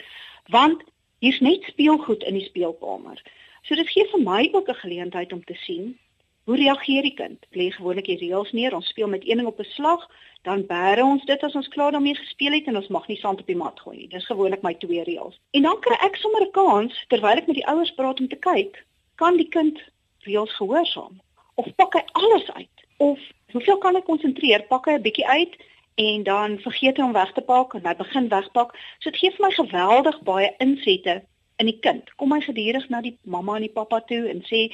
Want 0.49 0.83
hier's 1.21 1.41
net 1.41 1.63
speelgoed 1.71 2.23
in 2.23 2.35
die 2.35 2.49
speelkamer. 2.49 3.23
So 3.63 3.75
dit 3.75 3.89
gee 3.89 4.07
vir 4.11 4.21
my 4.21 4.49
ook 4.53 4.69
'n 4.69 4.83
geleentheid 4.85 5.33
om 5.33 5.45
te 5.45 5.55
sien 5.55 5.99
hoe 6.45 6.57
reageer 6.57 7.03
die 7.03 7.15
kind. 7.15 7.47
Lê 7.55 7.71
gewoonlik 7.71 8.09
die 8.11 8.19
reëls 8.19 8.51
neer, 8.53 8.75
ons 8.75 8.89
speel 8.89 9.09
met 9.09 9.23
een 9.29 9.39
ding 9.39 9.49
op 9.49 9.61
'n 9.61 9.65
slag, 9.65 10.09
dan 10.43 10.67
bære 10.67 11.05
ons 11.05 11.25
dit 11.25 11.43
as 11.43 11.55
ons 11.55 11.69
klaar 11.69 11.93
daarmee 11.93 12.15
gespeel 12.15 12.53
het 12.53 12.67
en 12.67 12.77
ons 12.77 12.89
mag 12.89 13.07
nie 13.09 13.17
sand 13.17 13.41
op 13.41 13.47
die 13.47 13.57
mat 13.57 13.81
gooi 13.81 13.97
nie. 13.97 14.09
Dis 14.09 14.27
gewoonlik 14.27 14.63
my 14.63 14.75
twee 14.75 15.05
reëls. 15.05 15.39
En 15.51 15.63
dan 15.63 15.81
kry 15.81 15.97
ek 16.01 16.17
sommer 16.17 16.43
'n 16.43 16.51
kans 16.51 17.05
terwyl 17.09 17.37
ek 17.37 17.47
met 17.47 17.57
die 17.57 17.67
ouers 17.67 17.95
praat 17.95 18.21
om 18.21 18.29
te 18.29 18.37
kyk, 18.37 18.85
kan 19.15 19.37
die 19.37 19.49
kind 19.49 19.81
reëls 20.29 20.55
gehoorsaam? 20.57 21.21
Of 21.55 21.75
pak 21.77 21.95
hy 21.99 22.03
alles 22.13 22.51
uit? 22.53 22.87
Of 22.97 23.19
hoeveel 23.53 23.79
kan 23.79 23.95
hy 23.95 24.03
konsentreer? 24.07 24.65
Pak 24.69 24.87
hy 24.87 24.97
'n 24.99 25.03
bietjie 25.03 25.27
uit 25.27 25.57
en 25.95 26.23
dan 26.23 26.59
vergeet 26.59 26.97
hy 26.97 27.05
om 27.05 27.13
weg 27.13 27.33
te 27.33 27.41
pak 27.41 27.75
en 27.75 27.87
hy 27.87 27.95
begin 27.97 28.29
wegpak. 28.29 28.73
So 28.99 29.11
dit 29.11 29.21
gee 29.21 29.31
vir 29.31 29.47
my 29.47 29.53
geweldig 29.53 30.23
baie 30.23 30.55
insette 30.59 31.23
in 31.57 31.67
die 31.67 31.79
kind. 31.85 32.11
Kom 32.17 32.33
hy 32.33 32.41
gedurig 32.41 32.89
na 32.89 33.01
die 33.05 33.17
mamma 33.25 33.57
en 33.57 33.67
die 33.67 33.73
pappa 33.73 34.01
toe 34.09 34.29
en 34.31 34.43
sê 34.49 34.69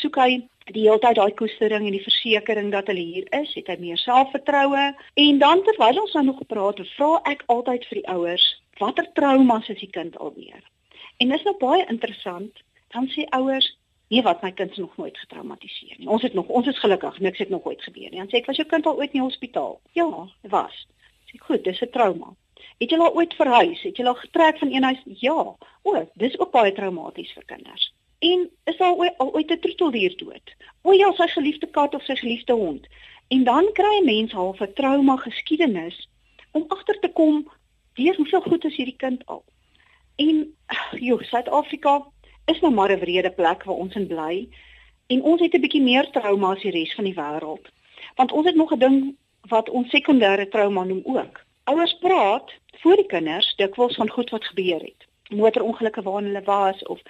soek 0.00 0.16
hy 0.20 0.30
die 0.70 0.84
hele 0.86 1.00
tyd 1.02 1.16
daai 1.18 1.34
koestering 1.34 1.86
en 1.86 1.96
die 1.96 2.04
versekering 2.04 2.70
dat 2.74 2.90
hulle 2.92 3.02
hier 3.02 3.26
is? 3.40 3.54
Het 3.54 3.68
hy 3.72 3.76
meer 3.80 3.98
selfvertroue? 3.98 4.90
En 5.24 5.38
dan 5.38 5.64
terwyl 5.66 6.02
ons 6.04 6.14
nou 6.18 6.24
nog 6.30 6.44
praat 6.52 6.82
vra 6.96 7.12
ek 7.32 7.46
altyd 7.48 7.86
vir 7.90 8.02
die 8.02 8.08
ouers 8.08 8.46
watter 8.80 9.04
traumas 9.12 9.68
is 9.68 9.80
die 9.80 9.90
kind 9.92 10.16
alweer? 10.16 10.62
En 11.20 11.28
dis 11.28 11.42
nou 11.44 11.56
baie 11.60 11.84
interessant. 11.92 12.62
Dan 12.94 13.10
sê 13.12 13.26
ouers, 13.36 13.66
nee 14.10 14.22
wat 14.26 14.42
my 14.42 14.50
kind 14.52 14.70
is 14.70 14.82
nog 14.82 14.96
nooit 14.96 15.18
getraumatiseer 15.18 15.98
nie. 15.98 16.08
Ons 16.08 16.22
het 16.26 16.34
nog 16.34 16.48
ons 16.48 16.66
is 16.66 16.78
gelukkig, 16.78 17.18
niks 17.22 17.38
het 17.38 17.48
nog 17.48 17.64
ooit 17.64 17.82
gebeur 17.82 18.10
nie. 18.10 18.18
Dan 18.18 18.30
sê 18.30 18.40
ek, 18.40 18.48
was 18.50 18.58
jou 18.58 18.66
kind 18.68 18.86
al 18.86 18.98
ooit 18.98 19.12
in 19.12 19.20
die 19.20 19.26
hospitaal? 19.26 19.78
Ja, 19.94 20.08
was. 20.54 20.86
Sê 21.30 21.38
goed, 21.38 21.64
dis 21.64 21.82
'n 21.82 21.90
trauma. 21.94 22.34
Het 22.78 22.90
jy 22.90 22.98
al 22.98 23.14
ooit 23.14 23.34
verhuis? 23.34 23.82
Het 23.82 23.96
jy 23.96 24.06
al 24.06 24.18
getrek 24.18 24.58
van 24.58 24.72
een 24.72 24.82
huis? 24.82 25.02
Ja. 25.04 25.54
O, 25.82 26.08
dis 26.14 26.38
ook 26.38 26.50
baie 26.50 26.72
traumaties 26.72 27.32
vir 27.32 27.44
kinders. 27.44 27.92
En 28.18 28.50
is 28.64 28.76
daar 28.76 28.94
ooit 28.94 29.18
al 29.18 29.32
ooit 29.34 29.50
'n 29.50 29.58
troeteldier 29.58 30.16
dood? 30.16 30.54
O 30.82 30.92
ja, 30.92 31.12
sy 31.12 31.26
geliefde 31.26 31.66
kat 31.66 31.94
of 31.94 32.02
sy 32.02 32.16
geliefde 32.16 32.52
hond. 32.52 32.86
En 33.28 33.44
dan 33.44 33.72
kry 33.72 33.96
'n 34.00 34.04
mens 34.04 34.32
half 34.32 34.60
'n 34.60 34.72
trauma 34.74 35.16
geskiedenis 35.16 36.08
om 36.50 36.64
agter 36.68 36.98
te 36.98 37.08
kom 37.08 37.50
deur 37.94 38.16
hoeveel 38.16 38.40
goed 38.40 38.64
is 38.64 38.76
hierdie 38.76 38.96
kind 38.96 39.26
al. 39.26 39.44
En 40.16 40.56
joh, 41.06 41.22
Suid-Afrika 41.22 42.06
is 42.50 42.60
nou 42.60 42.72
maar 42.74 42.90
'n 42.92 43.00
wrede 43.00 43.30
plek 43.30 43.64
waar 43.64 43.82
ons 43.84 43.94
in 43.94 44.06
bly 44.06 44.48
en 45.06 45.22
ons 45.22 45.40
het 45.40 45.54
'n 45.54 45.60
bietjie 45.60 45.82
meer 45.82 46.10
trauma 46.10 46.52
as 46.52 46.62
die 46.62 46.70
res 46.70 46.94
van 46.94 47.04
die 47.04 47.14
wêreld. 47.14 47.66
Want 48.16 48.32
ons 48.32 48.46
het 48.46 48.56
nog 48.56 48.72
'n 48.72 48.78
ding 48.78 49.16
wat 49.48 49.70
ons 49.70 49.90
sekondêre 49.90 50.48
trauma 50.48 50.84
noem 50.84 51.02
ook. 51.04 51.44
Ouers 51.64 51.98
praat 51.98 52.50
voor 52.82 52.96
die 52.96 53.06
kinders 53.06 53.54
dikwels 53.56 53.96
van 53.96 54.10
goed 54.10 54.30
wat 54.30 54.44
gebeur 54.44 54.80
het. 54.80 55.06
Motorongelukke 55.28 56.02
waarin 56.02 56.24
hulle 56.24 56.42
was 56.44 56.82
of 56.86 57.00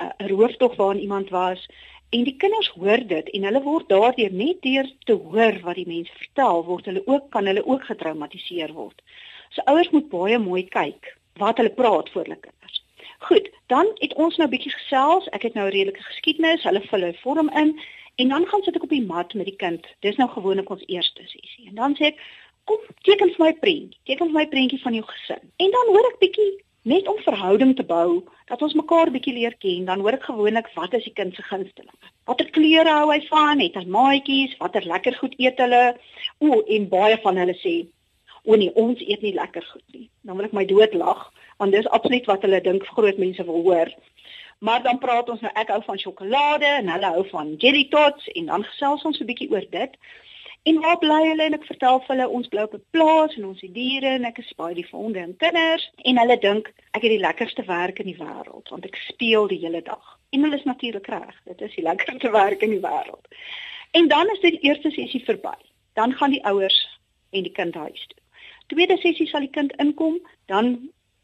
uh, 0.00 0.06
'n 0.18 0.24
uh, 0.24 0.28
rooftog 0.28 0.76
waarin 0.76 1.00
iemand 1.00 1.28
was 1.28 1.68
en 2.10 2.24
die 2.24 2.36
kinders 2.36 2.68
hoor 2.68 3.06
dit 3.06 3.30
en 3.30 3.42
hulle 3.42 3.62
word 3.62 3.88
daardeur 3.88 4.32
net 4.32 4.62
deur 4.62 4.88
te 4.98 5.12
hoor 5.12 5.60
wat 5.62 5.74
die 5.74 5.86
mense 5.86 6.12
vertel 6.12 6.64
word 6.64 6.84
hulle 6.84 7.02
ook 7.06 7.30
kan 7.30 7.46
hulle 7.46 7.66
ook 7.66 7.84
getraumatiseer 7.84 8.72
word. 8.72 9.02
So 9.48 9.62
ouers 9.64 9.90
moet 9.90 10.08
baie 10.08 10.38
mooi 10.38 10.64
kyk 10.68 11.16
wat 11.40 11.56
hulle 11.56 11.70
praat 11.70 12.10
voor 12.10 12.22
hulle 12.22 12.36
kinders. 12.36 12.61
Goed, 13.22 13.50
dan 13.66 13.86
het 13.94 14.14
ons 14.14 14.36
nou 14.36 14.48
'n 14.48 14.50
bietjie 14.50 14.72
gesels. 14.72 15.28
Ek 15.36 15.42
het 15.42 15.54
nou 15.54 15.66
'n 15.66 15.72
redelike 15.72 16.02
geskiedenis, 16.02 16.62
hulle 16.62 16.80
vul 16.80 17.00
hulle 17.00 17.22
vorm 17.22 17.50
in 17.50 17.80
en 18.14 18.28
dan 18.28 18.46
gaan 18.46 18.62
sit 18.62 18.76
ek 18.76 18.82
op 18.82 18.88
die 18.88 19.06
mat 19.06 19.34
met 19.34 19.46
die 19.46 19.56
kind. 19.56 19.86
Dis 20.00 20.16
nou 20.16 20.28
gewoonlik 20.30 20.70
ons 20.70 20.86
eerste 20.86 21.22
sessie. 21.22 21.68
En 21.68 21.74
dan 21.74 21.94
sê 21.96 22.04
ek, 22.04 22.18
kom 22.64 22.78
teken 23.02 23.30
vir 23.34 23.44
my 23.46 23.52
prentjie. 23.52 24.00
Teken 24.04 24.26
vir 24.26 24.38
my 24.40 24.46
prentjie 24.46 24.82
van 24.82 24.94
jou 24.94 25.04
gesin. 25.06 25.42
En 25.56 25.70
dan 25.70 25.86
hoor 25.86 26.06
ek 26.12 26.18
bietjie 26.18 26.52
net 26.82 27.08
om 27.08 27.18
verhouding 27.18 27.76
te 27.76 27.84
bou, 27.84 28.24
dat 28.46 28.62
ons 28.62 28.74
mekaar 28.74 29.10
bietjie 29.10 29.34
leer 29.34 29.54
ken, 29.58 29.84
dan 29.84 30.00
hoor 30.00 30.12
ek 30.12 30.22
gewoonlik 30.22 30.68
wat 30.74 30.94
is 30.94 31.04
die 31.04 31.12
kind 31.12 31.34
se 31.34 31.42
gunstelinge. 31.42 32.10
Watter 32.24 32.50
kleure 32.50 32.90
hou 32.90 33.12
hy 33.12 33.20
van? 33.28 33.60
Het 33.60 33.74
hy 33.74 33.84
maatjies? 33.84 34.56
Watter 34.58 34.86
lekker 34.86 35.14
goed 35.14 35.34
eet 35.38 35.58
hulle? 35.62 35.96
O, 36.38 36.60
en 36.60 36.88
baie 36.88 37.18
van 37.22 37.36
hulle 37.36 37.54
sê, 37.54 37.86
"O 38.44 38.54
nee, 38.54 38.74
ons 38.74 39.00
eet 39.00 39.22
nie 39.22 39.34
lekker 39.34 39.62
goed 39.72 39.92
nie." 39.92 40.10
Dan 40.22 40.36
wil 40.36 40.44
ek 40.44 40.52
my 40.52 40.64
dood 40.64 40.94
lag, 40.94 41.32
want 41.58 41.72
dis 41.72 41.88
absoluut 41.88 42.26
wat 42.26 42.42
hulle 42.42 42.60
dink 42.60 42.86
groot 42.86 43.18
mense 43.18 43.44
wil 43.44 43.62
hoor. 43.62 43.92
Maar 44.58 44.82
dan 44.82 44.98
praat 44.98 45.28
ons 45.28 45.40
nou 45.40 45.52
ek 45.58 45.68
hou 45.74 45.82
van 45.82 45.98
sjokolade 45.98 46.66
en 46.66 46.88
hulle 46.88 47.08
hou 47.14 47.24
van 47.30 47.54
jelly 47.58 47.88
tots 47.90 48.28
en 48.38 48.46
dan 48.46 48.64
gesels 48.64 49.02
ons 49.04 49.20
'n 49.20 49.26
bietjie 49.26 49.50
oor 49.50 49.66
dit. 49.70 49.96
En 50.62 50.80
waar 50.80 50.98
bly 50.98 51.28
hulle 51.28 51.42
en 51.42 51.54
ek 51.54 51.64
vertel 51.66 51.98
vir 52.00 52.16
hulle 52.16 52.28
ons 52.28 52.48
bly 52.48 52.62
op 52.68 52.74
'n 52.74 52.84
plaas 52.94 53.34
en 53.36 53.46
ons 53.46 53.60
het 53.60 53.74
diere 53.74 54.12
en 54.18 54.24
ek 54.24 54.38
is 54.38 54.52
baie 54.60 54.74
lief 54.74 54.90
vir 54.90 55.00
honde 55.00 55.18
en 55.18 55.36
kinders 55.36 55.90
en 56.04 56.18
hulle 56.22 56.38
dink 56.38 56.70
ek 56.92 57.02
het 57.02 57.12
die 57.14 57.24
lekkerste 57.26 57.64
werk 57.66 57.98
in 57.98 58.06
die 58.06 58.20
wêreld 58.20 58.70
want 58.70 58.86
ek 58.86 58.96
speel 59.08 59.48
die 59.48 59.58
hele 59.58 59.82
dag. 59.82 60.18
En 60.30 60.42
hulle 60.42 60.56
is 60.56 60.64
natuurlik 60.64 61.06
reg. 61.06 61.34
Dit 61.44 61.60
is 61.60 61.74
die 61.74 61.84
lekkerste 61.84 62.30
werk 62.30 62.62
in 62.62 62.70
die 62.70 62.84
wêreld. 62.86 63.26
En 63.90 64.08
dan 64.08 64.30
is 64.30 64.40
dit 64.40 64.62
eerste 64.62 64.90
sessie 64.90 65.24
verby. 65.24 65.58
Dan 65.92 66.12
gaan 66.12 66.30
die 66.30 66.44
ouers 66.44 66.78
en 67.30 67.42
die 67.42 67.52
kind 67.52 67.74
huis 67.74 68.06
toe. 68.06 68.21
Tweede 68.72 68.96
sessie 69.02 69.28
sal 69.28 69.44
die 69.44 69.52
kind 69.52 69.72
inkom, 69.82 70.18
dan 70.48 70.74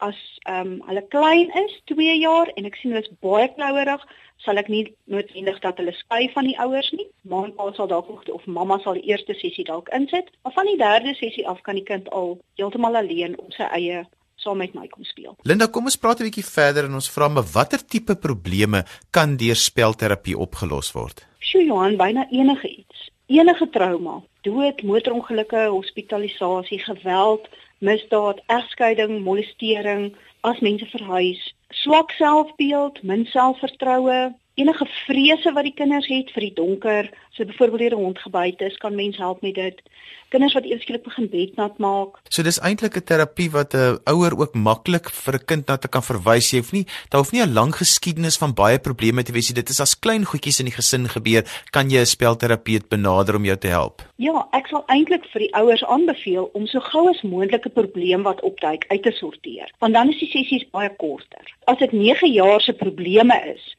as 0.04 0.18
ehm 0.46 0.72
um, 0.72 0.74
hulle 0.86 1.02
klein 1.10 1.48
is, 1.58 1.72
2 1.90 2.18
jaar 2.20 2.50
en 2.54 2.66
ek 2.68 2.76
sien 2.78 2.92
hulle 2.92 3.02
is 3.02 3.14
baie 3.24 3.48
klouerig, 3.56 4.04
sal 4.44 4.60
ek 4.60 4.68
nie 4.70 4.84
noodwendig 5.10 5.58
dat 5.64 5.80
hulle 5.80 5.94
skei 5.96 6.28
van 6.34 6.46
die 6.46 6.58
ouers 6.62 6.90
nie. 6.94 7.08
Ma 7.30 7.42
en 7.46 7.54
pa 7.56 7.66
sal 7.74 7.90
dalk 7.90 8.12
of 8.12 8.46
mamma 8.46 8.78
sal 8.84 9.00
die 9.00 9.08
eerste 9.10 9.34
sessie 9.40 9.66
dalk 9.66 9.90
insit, 9.96 10.30
maar 10.44 10.54
van 10.54 10.70
die 10.70 10.78
derde 10.78 11.16
sessie 11.18 11.46
af 11.48 11.64
kan 11.66 11.80
die 11.80 11.88
kind 11.88 12.06
al 12.20 12.36
heeltemal 12.60 13.00
alleen 13.00 13.34
op 13.42 13.50
sy 13.56 13.66
eie 13.80 14.04
saam 14.38 14.62
met 14.62 14.74
my 14.78 14.86
kom 14.92 15.04
speel. 15.08 15.34
Linda, 15.42 15.66
kom 15.66 15.90
ons 15.90 15.98
praat 15.98 16.20
'n 16.20 16.30
bietjie 16.30 16.46
verder 16.46 16.84
en 16.84 16.94
ons 16.94 17.10
vra 17.10 17.28
maar 17.28 17.48
watter 17.56 17.82
tipe 17.82 18.14
probleme 18.14 18.84
kan 19.10 19.36
deur 19.36 19.56
spelterapie 19.56 20.38
opgelos 20.38 20.92
word? 20.92 21.26
Sjoe 21.40 21.64
Johan, 21.64 21.96
byna 21.96 22.28
enige 22.30 22.68
iets. 22.68 23.10
Enige 23.28 23.66
trauma, 23.68 24.22
dood, 24.40 24.78
motorongelukke, 24.88 25.66
hospitalisasie, 25.68 26.78
geweld, 26.80 27.48
misdaad, 27.84 28.40
egskeiding, 28.48 29.18
molestering, 29.20 30.14
as 30.48 30.62
mense 30.64 30.88
verhuis, 30.88 31.42
swak 31.82 32.14
selfbeeld, 32.16 33.02
min 33.02 33.26
selfvertroue, 33.28 34.32
enige 34.58 34.86
vrese 35.06 35.52
wat 35.54 35.66
die 35.68 35.74
kinders 35.74 36.08
het 36.10 36.30
vir 36.34 36.48
die 36.48 36.54
donker, 36.54 37.10
so 37.30 37.44
byvoorbeeld 37.44 37.80
hier 37.80 37.96
'n 37.96 38.04
hond 38.04 38.18
gebyt 38.18 38.60
is, 38.60 38.76
kan 38.76 38.94
mens 38.94 39.16
help 39.16 39.42
met 39.42 39.54
dit. 39.54 39.82
Kinders 40.28 40.52
wat 40.52 40.64
eenskielik 40.64 41.02
begin 41.02 41.28
bednat 41.28 41.78
maak. 41.78 42.18
So 42.28 42.42
dis 42.42 42.60
eintlik 42.60 42.96
'n 42.96 43.04
terapie 43.04 43.50
wat 43.50 43.74
'n 43.74 43.98
ouer 44.04 44.38
ook 44.38 44.54
maklik 44.54 45.10
vir 45.10 45.34
'n 45.34 45.44
kind 45.44 45.66
na 45.66 45.76
te 45.76 45.88
kan 45.88 46.02
verwys. 46.02 46.50
Jy 46.50 46.58
hoef 46.58 46.72
nie 46.72 46.86
daar 47.08 47.20
hoef 47.20 47.32
nie 47.32 47.42
'n 47.42 47.52
lang 47.52 47.74
geskiedenis 47.74 48.36
van 48.36 48.54
baie 48.54 48.78
probleme 48.78 49.22
te 49.22 49.32
wees 49.32 49.48
nie. 49.48 49.54
Dit 49.54 49.68
is 49.68 49.80
as 49.80 49.98
klein 49.98 50.24
goedjies 50.24 50.58
in 50.58 50.66
die 50.66 50.74
gesin 50.74 51.08
gebeur, 51.08 51.44
kan 51.70 51.90
jy 51.90 52.00
'n 52.00 52.06
spelterapeut 52.06 52.88
benader 52.88 53.36
om 53.36 53.44
jou 53.44 53.56
te 53.56 53.68
help. 53.68 54.02
Ja, 54.16 54.48
ek 54.52 54.66
sal 54.66 54.84
eintlik 54.86 55.24
vir 55.32 55.40
die 55.40 55.54
ouers 55.54 55.84
aanbeveel 55.84 56.50
om 56.52 56.66
so 56.66 56.80
gou 56.80 57.08
as 57.08 57.22
moontlik 57.22 57.66
'n 57.66 57.72
probleem 57.72 58.22
wat 58.22 58.40
opduik 58.40 58.84
uit 58.88 59.02
te 59.02 59.12
sorteer, 59.12 59.72
want 59.78 59.94
dan 59.94 60.08
is 60.08 60.18
die 60.18 60.30
sessies 60.30 60.70
baie 60.70 60.90
korter. 60.96 61.54
As 61.64 61.78
dit 61.78 61.92
9 61.92 62.32
jaar 62.32 62.60
se 62.60 62.72
probleme 62.72 63.54
is, 63.54 63.76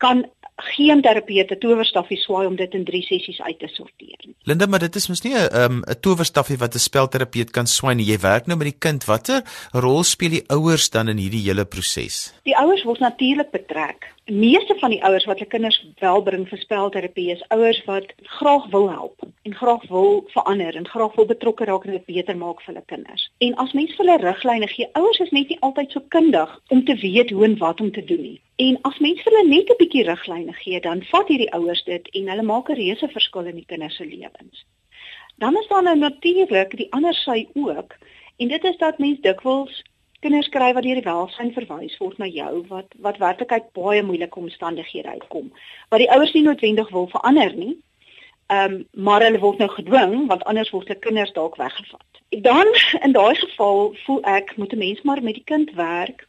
kan 0.00 0.24
geen 0.60 1.00
terapeute 1.04 1.56
towerstafie 1.58 2.18
swaai 2.20 2.46
om 2.48 2.56
dit 2.56 2.74
in 2.76 2.84
3 2.84 3.00
sessies 3.06 3.40
uit 3.40 3.58
te 3.58 3.68
sorteer 3.72 4.18
nie. 4.26 4.34
Linda, 4.48 4.66
maar 4.66 4.82
dit 4.84 4.96
is 4.96 5.08
mos 5.08 5.22
nie 5.24 5.34
'n 5.34 5.48
um, 5.62 5.82
'n 5.86 6.00
towerstafie 6.00 6.58
wat 6.58 6.74
'n 6.74 6.86
spelterapeut 6.88 7.50
kan 7.50 7.66
swaai 7.66 7.94
nie. 7.94 8.06
Jy 8.06 8.18
werk 8.18 8.46
nou 8.46 8.58
met 8.58 8.72
die 8.72 8.78
kind. 8.78 9.04
Watter 9.04 9.42
rol 9.72 10.02
speel 10.04 10.30
die 10.30 10.44
ouers 10.48 10.90
dan 10.90 11.08
in 11.08 11.16
hierdie 11.16 11.44
hele 11.48 11.64
proses? 11.64 12.32
Die 12.44 12.56
ouers 12.56 12.84
word 12.84 13.00
natuurlik 13.00 13.50
betrek 13.50 14.12
meeste 14.24 14.74
van 14.78 14.90
die 14.90 15.02
ouers 15.04 15.24
wat 15.24 15.38
hulle 15.38 15.50
kinders 15.50 15.78
wel 15.98 16.22
bring 16.22 16.48
vir 16.48 16.58
spelterapie 16.58 17.30
is 17.32 17.44
ouers 17.48 17.80
wat 17.84 18.12
graag 18.38 18.66
wil 18.70 18.90
help 18.90 19.26
en 19.42 19.54
graag 19.54 19.86
wil 19.88 20.24
verander 20.34 20.76
en 20.76 20.88
graag 20.88 21.14
wil 21.14 21.26
betrokke 21.26 21.64
raak 21.64 21.84
en 21.84 21.92
dit 21.96 22.04
beter 22.04 22.36
maak 22.36 22.60
vir 22.62 22.74
hulle 22.74 22.84
kinders. 22.86 23.30
En 23.38 23.54
as 23.54 23.72
mens 23.72 23.94
vir 23.96 24.04
hulle 24.04 24.18
riglyne 24.22 24.68
gee, 24.68 24.88
ouers 24.92 25.20
is 25.24 25.30
net 25.30 25.48
nie 25.48 25.60
altyd 25.60 25.90
so 25.90 26.04
kundig 26.08 26.60
om 26.68 26.84
te 26.84 26.94
weet 27.02 27.30
hoe 27.30 27.44
en 27.44 27.56
wat 27.58 27.80
om 27.80 27.92
te 27.92 28.04
doen 28.04 28.22
nie. 28.22 28.40
En 28.56 28.78
as 28.82 28.98
mens 28.98 29.22
vir 29.22 29.32
hulle 29.32 29.48
net 29.48 29.70
'n 29.70 29.78
bietjie 29.78 30.04
riglyne 30.04 30.52
gee, 30.52 30.80
dan 30.80 31.02
vat 31.10 31.28
hierdie 31.28 31.52
ouers 31.52 31.84
dit 31.84 32.08
en 32.08 32.28
hulle 32.28 32.42
maak 32.42 32.68
'n 32.70 32.80
reuse 32.82 33.08
verskil 33.08 33.46
in 33.46 33.56
die 33.56 33.66
kinders 33.66 33.96
se 33.96 34.04
lewens. 34.04 34.64
Dan 35.38 35.56
is 35.56 35.68
daar 35.68 35.82
nou 35.82 35.96
natuurlik 35.96 36.76
die 36.76 36.92
ander 36.92 37.14
sy 37.14 37.48
ook 37.54 37.96
en 38.36 38.48
dit 38.48 38.64
is 38.64 38.76
dat 38.76 38.98
mens 38.98 39.20
dikwels 39.20 39.82
kinders 40.20 40.48
kry 40.52 40.72
wat 40.76 40.84
deur 40.84 40.98
die 41.00 41.06
welsyn 41.06 41.52
verwys 41.56 41.96
word 42.00 42.18
na 42.18 42.26
jou 42.28 42.64
wat 42.68 42.96
wat 43.04 43.20
werklikheid 43.22 43.70
baie 43.76 44.02
moeilike 44.02 44.40
omstandighede 44.40 45.14
uitkom 45.16 45.52
wat 45.88 46.02
die 46.02 46.10
ouers 46.16 46.34
nie 46.36 46.44
noodwendig 46.44 46.90
wil 46.96 47.08
verander 47.12 47.54
nie. 47.56 47.76
Ehm 48.50 48.74
um, 48.74 49.04
maar 49.06 49.22
hulle 49.22 49.38
word 49.38 49.62
nou 49.62 49.70
gedwing 49.76 50.26
want 50.32 50.44
anders 50.50 50.72
word 50.74 50.88
hulle 50.88 51.04
kinders 51.06 51.32
dalk 51.32 51.56
weggevat. 51.56 52.20
Dan 52.46 52.68
in 53.06 53.16
daai 53.16 53.34
geval 53.34 53.94
voel 54.04 54.20
ek 54.36 54.56
moet 54.56 54.72
'n 54.72 54.84
mens 54.84 55.02
maar 55.02 55.22
met 55.22 55.34
die 55.34 55.48
kind 55.52 55.70
werk. 55.78 56.26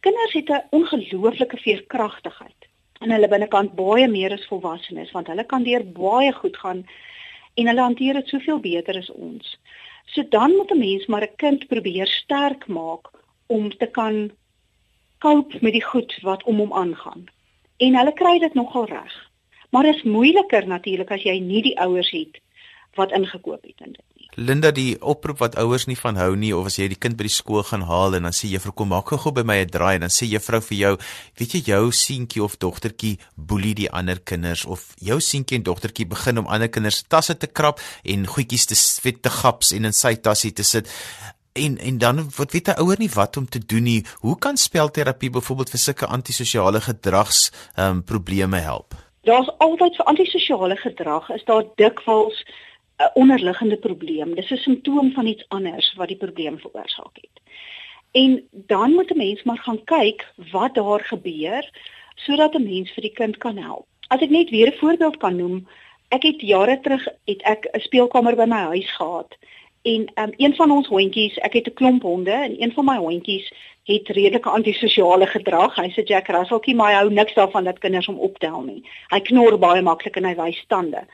Kinders 0.00 0.32
het 0.32 0.50
'n 0.50 0.66
ongelooflike 0.70 1.56
veerkragtigheid 1.56 2.68
en 3.00 3.10
hulle 3.10 3.28
binnekant 3.28 3.74
baie 3.74 4.08
meer 4.08 4.32
as 4.32 4.46
volwassenes 4.46 5.10
want 5.10 5.26
hulle 5.26 5.44
kan 5.44 5.62
deur 5.62 5.84
baie 5.84 6.32
goed 6.32 6.56
gaan 6.56 6.84
en 7.54 7.66
hulle 7.66 7.80
hanteer 7.80 8.14
dit 8.14 8.28
soveel 8.28 8.60
beter 8.60 8.96
as 8.98 9.10
ons. 9.10 9.58
So 10.04 10.28
dan 10.28 10.50
moet 10.56 10.70
'n 10.70 10.78
mens 10.78 11.06
maar 11.06 11.22
'n 11.22 11.36
kind 11.36 11.66
probeer 11.66 12.06
sterk 12.06 12.66
maak 12.66 13.10
om 13.46 13.76
te 13.76 13.86
kan 13.86 14.30
cope 15.18 15.58
met 15.60 15.72
die 15.72 15.84
goed 15.84 16.18
wat 16.22 16.42
om 16.42 16.58
hom 16.58 16.72
aangaan. 16.72 17.24
En 17.76 17.96
hulle 17.96 18.12
kry 18.12 18.38
dit 18.38 18.54
nogal 18.54 18.86
reg. 18.86 19.30
Maar 19.70 19.82
dit 19.82 19.94
is 19.94 20.02
moeiliker 20.02 20.66
natuurlik 20.66 21.10
as 21.10 21.22
jy 21.22 21.38
nie 21.38 21.62
die 21.62 21.78
ouers 21.80 22.10
het 22.10 22.40
wat 22.94 23.12
ingekoop 23.12 23.62
het 23.62 23.80
in 23.80 23.92
dit. 23.92 24.13
Linda 24.36 24.70
die 24.74 24.96
oproep 25.00 25.38
wat 25.38 25.56
ouers 25.62 25.86
nie 25.86 25.98
van 25.98 26.16
hou 26.18 26.34
nie 26.36 26.52
of 26.56 26.66
as 26.66 26.78
jy 26.78 26.88
die 26.90 26.98
kind 26.98 27.16
by 27.18 27.28
die 27.28 27.34
skool 27.34 27.62
gaan 27.62 27.86
haal 27.88 28.16
en 28.18 28.26
dan 28.26 28.34
sê 28.34 28.50
juffrou 28.50 28.74
kom 28.74 28.90
maak 28.90 29.12
gou 29.12 29.32
by 29.32 29.44
my 29.46 29.58
'n 29.62 29.70
draai 29.70 29.94
en 29.94 30.06
dan 30.06 30.14
sê 30.14 30.26
juffrou 30.26 30.60
vir 30.60 30.78
jou 30.78 30.94
weet 31.38 31.54
jy 31.54 31.62
jou 31.70 31.92
seentjie 31.92 32.42
of 32.42 32.56
dogtertjie 32.58 33.18
boelie 33.36 33.74
die 33.74 33.90
ander 33.90 34.18
kinders 34.18 34.64
of 34.64 34.94
jou 34.98 35.20
seentjie 35.20 35.58
en 35.58 35.62
dogtertjie 35.62 36.06
begin 36.06 36.38
om 36.38 36.46
ander 36.46 36.68
kinders 36.68 36.98
se 36.98 37.04
tasse 37.08 37.34
te 37.38 37.46
krap 37.46 37.80
en 38.04 38.26
goedjies 38.26 38.66
te 38.66 38.74
vet 39.02 39.22
te 39.22 39.30
gaps 39.30 39.72
en 39.72 39.84
in 39.84 39.92
sy 39.92 40.14
tassie 40.16 40.52
te 40.52 40.62
sit 40.62 40.88
en 41.54 41.78
en 41.78 41.98
dan 41.98 42.16
wat 42.36 42.52
weet 42.52 42.68
'n 42.68 42.80
ouer 42.82 42.98
nie 42.98 43.10
wat 43.14 43.36
om 43.36 43.48
te 43.48 43.58
doen 43.58 43.82
nie. 43.82 44.04
Hoe 44.20 44.38
kan 44.38 44.56
spelterapie 44.56 45.30
byvoorbeeld 45.30 45.70
vir 45.70 45.78
sulke 45.78 46.06
antisosiale 46.06 46.80
gedrags 46.80 47.52
ehm 47.74 47.90
um, 47.90 48.04
probleme 48.04 48.58
help? 48.58 48.94
Daar's 49.22 49.50
altyd 49.58 49.96
vir 49.96 50.04
antisosiale 50.06 50.76
gedrag 50.76 51.30
is 51.30 51.44
daar 51.44 51.64
dikwels 51.74 52.44
'n 52.96 53.10
onderliggende 53.14 53.76
probleem. 53.76 54.34
Dis 54.34 54.50
'n 54.50 54.56
simptoom 54.56 55.12
van 55.12 55.26
iets 55.26 55.44
anders 55.48 55.94
wat 55.94 56.08
die 56.08 56.16
probleem 56.16 56.58
veroorsaak 56.58 57.16
het. 57.20 57.40
En 58.10 58.48
dan 58.50 58.90
moet 58.92 59.10
'n 59.10 59.16
mens 59.16 59.42
maar 59.42 59.58
gaan 59.58 59.84
kyk 59.84 60.32
wat 60.50 60.74
daar 60.74 61.00
gebeur 61.00 61.70
sodat 62.14 62.54
'n 62.54 62.62
mens 62.62 62.90
vir 62.90 63.02
die 63.02 63.12
kind 63.12 63.36
kan 63.36 63.56
help. 63.56 63.86
As 64.08 64.20
ek 64.20 64.30
net 64.30 64.50
weer 64.50 64.68
'n 64.68 64.78
voorbeeld 64.78 65.16
kan 65.16 65.36
noem, 65.36 65.68
ek 66.08 66.22
het 66.22 66.40
jare 66.40 66.80
terug 66.80 67.04
het 67.24 67.42
ek 67.42 67.68
'n 67.72 67.80
speelkamer 67.80 68.36
by 68.36 68.44
my 68.44 68.62
huis 68.70 68.96
gehad. 68.96 69.36
En 69.82 70.10
um, 70.14 70.32
een 70.36 70.54
van 70.54 70.70
ons 70.70 70.86
hondjies, 70.86 71.36
ek 71.36 71.52
het 71.52 71.66
'n 71.66 71.74
klomp 71.74 72.02
honde 72.02 72.30
en 72.30 72.62
een 72.62 72.72
van 72.72 72.84
my 72.84 72.96
hondjies 72.96 73.52
het 73.84 74.08
redelike 74.08 74.48
antisosiale 74.48 75.26
gedrag. 75.26 75.74
Hy's 75.74 75.96
'n 75.96 76.04
Jack 76.04 76.28
Russellkie, 76.28 76.74
maar 76.74 76.90
hy 76.90 76.98
hou 76.98 77.12
niks 77.12 77.34
daarvan 77.34 77.64
dat 77.64 77.78
kinders 77.78 78.06
hom 78.06 78.18
optel 78.18 78.62
nie. 78.62 78.88
Hy 79.08 79.20
knor 79.20 79.58
baie 79.58 79.82
maklik 79.82 80.16
en 80.16 80.24
hy 80.24 80.34
wys 80.34 80.56
stande. 80.56 81.06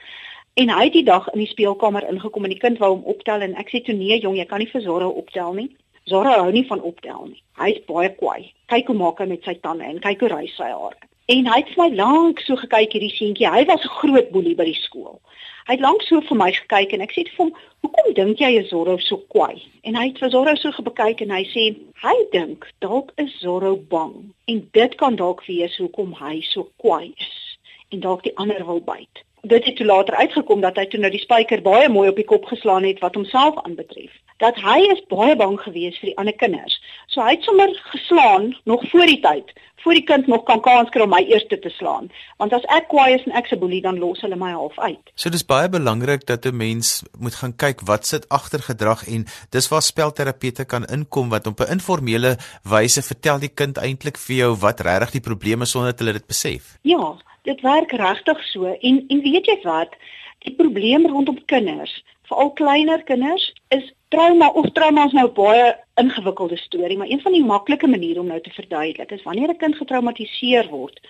En 0.55 0.69
hy 0.69 0.85
het 0.85 0.93
die 0.93 1.05
dag 1.05 1.29
in 1.33 1.39
die 1.39 1.51
speelkamer 1.51 2.09
ingekom 2.09 2.45
en 2.45 2.51
die 2.51 2.63
kind 2.63 2.79
wou 2.79 2.91
hom 2.97 3.05
optel 3.05 3.45
en 3.47 3.55
ek 3.55 3.71
sê 3.71 3.81
toe 3.87 3.95
nee 3.95 4.19
jong, 4.19 4.37
jy 4.37 4.47
kan 4.51 4.59
nie 4.59 4.71
vir 4.73 4.83
Zora 4.83 5.07
optel 5.09 5.55
nie. 5.55 5.69
Zora 6.11 6.41
hou 6.41 6.51
nie 6.51 6.67
van 6.67 6.83
optel 6.83 7.29
nie. 7.29 7.43
Hy's 7.61 7.79
baie 7.87 8.11
kwaai. 8.17 8.51
Kyk 8.73 8.91
hoe 8.91 8.97
maak 8.99 9.23
hy 9.23 9.29
met 9.31 9.47
sy 9.47 9.55
tande 9.63 9.87
en 9.87 10.03
kyk 10.03 10.25
hoe 10.25 10.33
ry 10.33 10.47
sy 10.57 10.73
hare. 10.73 10.99
En 11.31 11.47
hy 11.47 11.59
het 11.61 11.69
vir 11.71 11.83
my 11.85 11.89
lank 11.95 12.41
so 12.43 12.59
gekyk 12.59 12.97
hierdie 12.97 13.13
seentjie. 13.15 13.47
Hy 13.47 13.63
was 13.69 13.85
'n 13.87 13.95
groot 14.01 14.31
boelie 14.35 14.57
by 14.59 14.67
die 14.67 14.81
skool. 14.81 15.21
Hy 15.69 15.77
het 15.77 15.85
lank 15.85 16.03
so 16.03 16.21
vir 16.21 16.37
my 16.37 16.51
gekyk 16.51 16.93
en 16.93 17.01
ek 17.07 17.13
sê 17.15 17.23
vir 17.29 17.45
hom, 17.45 17.53
"Hoekom 17.83 18.15
dink 18.15 18.39
jy 18.41 18.59
is 18.59 18.71
Zorro 18.71 18.97
so 18.99 19.23
kwaai?" 19.29 19.63
En 19.85 19.95
hy 19.95 20.09
het 20.09 20.19
vir 20.19 20.31
Zorro 20.31 20.55
so 20.57 20.73
gekyk 20.73 21.21
en 21.21 21.31
hy 21.31 21.45
sê, 21.45 21.77
"Hy 22.03 22.17
dink 22.33 22.67
dalk 22.81 23.13
is 23.17 23.39
Zorro 23.39 23.77
bang 23.77 24.35
en 24.49 24.69
dit 24.73 24.97
kan 24.97 25.17
dalk 25.17 25.47
wees 25.47 25.77
hoekom 25.77 26.13
hy 26.13 26.41
so 26.41 26.69
kwaai 26.83 27.15
is 27.17 27.59
en 27.93 28.01
dalk 28.01 28.23
die 28.23 28.37
ander 28.37 28.67
wil 28.67 28.81
byt." 28.81 29.23
Dit 29.43 29.65
het 29.65 29.77
toe 29.77 29.87
later 29.87 30.15
uitgekom 30.15 30.61
dat 30.61 30.77
hy 30.77 30.87
toe 30.87 31.01
nou 31.01 31.11
die 31.11 31.23
spyker 31.23 31.63
baie 31.63 31.89
mooi 31.89 32.09
op 32.09 32.17
die 32.17 32.29
kop 32.29 32.45
geslaan 32.45 32.85
het 32.85 32.99
wat 33.01 33.15
homself 33.15 33.57
aanbetref. 33.65 34.13
Dat 34.37 34.57
hy 34.57 34.79
is 34.93 35.03
baie 35.09 35.37
bang 35.37 35.61
gewees 35.61 35.99
vir 36.01 36.13
die 36.13 36.19
ander 36.19 36.37
kinders. 36.37 36.81
So 37.07 37.21
hy 37.25 37.37
het 37.37 37.45
sommer 37.45 37.73
geslaan 37.93 38.57
nog 38.65 38.85
voor 38.91 39.07
die 39.07 39.21
tyd 39.21 39.53
voor 39.83 39.97
die 39.97 40.05
kind 40.05 40.27
nog 40.27 40.43
kan 40.49 40.61
kans 40.61 40.91
kry 40.93 41.05
om 41.05 41.13
my 41.13 41.21
eers 41.29 41.47
te 41.49 41.73
slaan. 41.73 42.11
Want 42.41 42.53
as 42.57 42.67
ek 42.77 42.89
kwaai 42.93 43.15
is 43.17 43.25
en 43.29 43.37
ek 43.39 43.49
se 43.49 43.59
boelie 43.61 43.81
dan 43.85 43.99
los 44.01 44.21
hulle 44.25 44.37
my 44.39 44.53
half 44.53 44.77
uit. 44.79 45.13
So 45.15 45.33
dis 45.33 45.47
baie 45.47 45.71
belangrik 45.73 46.27
dat 46.29 46.47
'n 46.47 46.57
mens 46.57 47.03
moet 47.19 47.35
gaan 47.35 47.57
kyk 47.57 47.81
wat 47.89 48.07
sit 48.07 48.29
agter 48.29 48.61
gedrag 48.61 49.07
en 49.09 49.27
dis 49.51 49.69
waar 49.69 49.83
spelterapeute 49.83 50.65
kan 50.65 50.85
inkom 50.85 51.29
wat 51.29 51.47
op 51.47 51.61
'n 51.61 51.73
informele 51.73 52.37
wyse 52.63 53.03
vertel 53.03 53.39
die 53.39 53.55
kind 53.55 53.79
eintlik 53.79 54.19
vir 54.19 54.37
jou 54.37 54.57
wat 54.57 54.81
regtig 54.81 55.11
die 55.11 55.29
probleme 55.29 55.63
is 55.63 55.71
sonder 55.71 55.91
dat 55.91 55.99
hulle 55.99 56.13
dit 56.13 56.27
besef. 56.27 56.79
Ja, 56.83 57.17
dit 57.43 57.61
werk 57.61 57.93
regtig 57.93 58.43
so 58.53 58.73
en 58.73 59.05
en 59.09 59.21
weet 59.21 59.47
jy 59.47 59.59
wat? 59.63 59.95
Die 60.39 60.55
probleem 60.55 61.07
rondom 61.07 61.45
kinders 61.45 62.03
veral 62.31 62.53
kleiner 62.55 63.03
kinders 63.03 63.51
is 63.75 63.91
trauma 64.15 64.51
of 64.61 64.71
trauma 64.75 65.07
is 65.09 65.17
nou 65.17 65.27
baie 65.35 65.73
ingewikkelde 66.03 66.59
storie, 66.61 66.97
maar 66.99 67.11
een 67.11 67.23
van 67.25 67.35
die 67.35 67.45
maklike 67.45 67.91
maniere 67.91 68.23
om 68.23 68.31
nou 68.31 68.39
te 68.41 68.55
verduidelik 68.55 69.11
is 69.17 69.27
wanneer 69.27 69.51
'n 69.51 69.63
kind 69.63 69.77
getraumatiseer 69.77 70.71
word, 70.71 71.01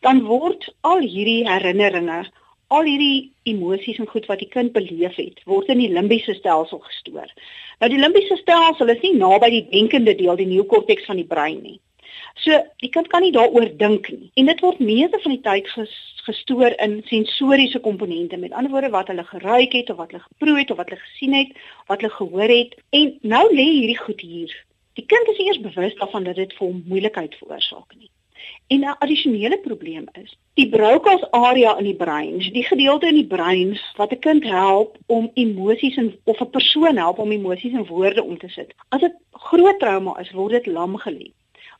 dan 0.00 0.24
word 0.24 0.68
al 0.80 1.00
hierdie 1.00 1.44
herinneringe, 1.48 2.24
al 2.68 2.82
hierdie 2.82 3.32
emosies 3.44 3.98
en 3.98 4.08
goed 4.08 4.26
wat 4.26 4.38
die 4.38 4.48
kind 4.48 4.72
beleef 4.72 5.16
het, 5.16 5.40
word 5.44 5.68
in 5.68 5.78
die 5.78 5.92
limbiese 5.92 6.34
stelsel 6.34 6.78
gestoor. 6.78 7.28
Nou 7.80 7.90
die 7.90 8.00
limbiese 8.00 8.36
stelsel 8.36 8.88
is 8.88 9.02
nie 9.02 9.14
naby 9.14 9.50
die 9.50 9.66
denkende 9.70 10.14
deel, 10.14 10.36
die 10.36 10.46
neokorteks 10.46 11.04
van 11.04 11.16
die 11.16 11.28
brein 11.28 11.62
nie. 11.62 11.80
So 12.34 12.58
die 12.84 12.90
kind 12.92 13.08
kan 13.08 13.22
nie 13.22 13.32
daaroor 13.32 13.70
dink 13.78 14.10
nie. 14.12 14.30
En 14.34 14.46
dit 14.46 14.60
word 14.60 14.78
meeste 14.78 15.20
van 15.22 15.32
die 15.32 15.42
tyd 15.44 15.68
ges, 15.72 15.94
gestoor 16.26 16.74
in 16.82 16.98
sensoriese 17.06 17.80
komponente. 17.80 18.36
Met 18.36 18.52
ander 18.52 18.70
woorde 18.70 18.90
wat 18.90 19.08
hulle 19.12 19.24
geruik 19.24 19.72
het 19.72 19.90
of 19.90 19.96
wat 19.96 20.10
hulle 20.10 20.22
geproe 20.22 20.58
het 20.58 20.70
of 20.70 20.76
wat 20.76 20.90
hulle 20.90 21.00
gesien 21.00 21.34
het, 21.34 21.54
wat 21.86 22.00
hulle 22.00 22.12
gehoor 22.12 22.52
het. 22.52 22.76
En 22.90 23.14
nou 23.22 23.44
lê 23.54 23.68
hierdie 23.78 23.98
goed 23.98 24.20
hier. 24.20 24.52
Die 24.98 25.06
kind 25.06 25.28
is 25.28 25.40
eers 25.44 25.60
bewus 25.60 25.96
daarvan 26.00 26.24
dat 26.24 26.38
dit 26.40 26.52
vir 26.56 26.66
hom 26.66 26.84
moeilikheid 26.88 27.34
veroorsaak 27.40 27.96
nie. 27.96 28.10
En 28.66 28.80
'n 28.80 28.96
addisionele 28.98 29.58
probleem 29.58 30.06
is, 30.22 30.36
die 30.54 30.68
Broca's 30.68 31.24
area 31.30 31.76
in 31.78 31.84
die 31.84 31.94
brein, 31.94 32.38
die 32.38 32.64
gedeelte 32.64 33.06
in 33.06 33.14
die 33.14 33.26
brein 33.26 33.78
wat 33.96 34.12
'n 34.12 34.18
kind 34.18 34.44
help 34.44 34.98
om 35.06 35.30
emosies 35.34 35.96
en 35.96 36.18
of 36.24 36.40
'n 36.40 36.50
persoon 36.50 36.96
help 36.96 37.18
om 37.18 37.30
emosies 37.30 37.72
in 37.72 37.86
woorde 37.86 38.22
om 38.22 38.38
te 38.38 38.48
sit. 38.48 38.74
As 38.88 39.00
dit 39.00 39.14
groot 39.30 39.78
trauma 39.78 40.18
is, 40.20 40.30
word 40.30 40.52
dit 40.52 40.66
lam 40.66 40.96
gelê 40.96 41.32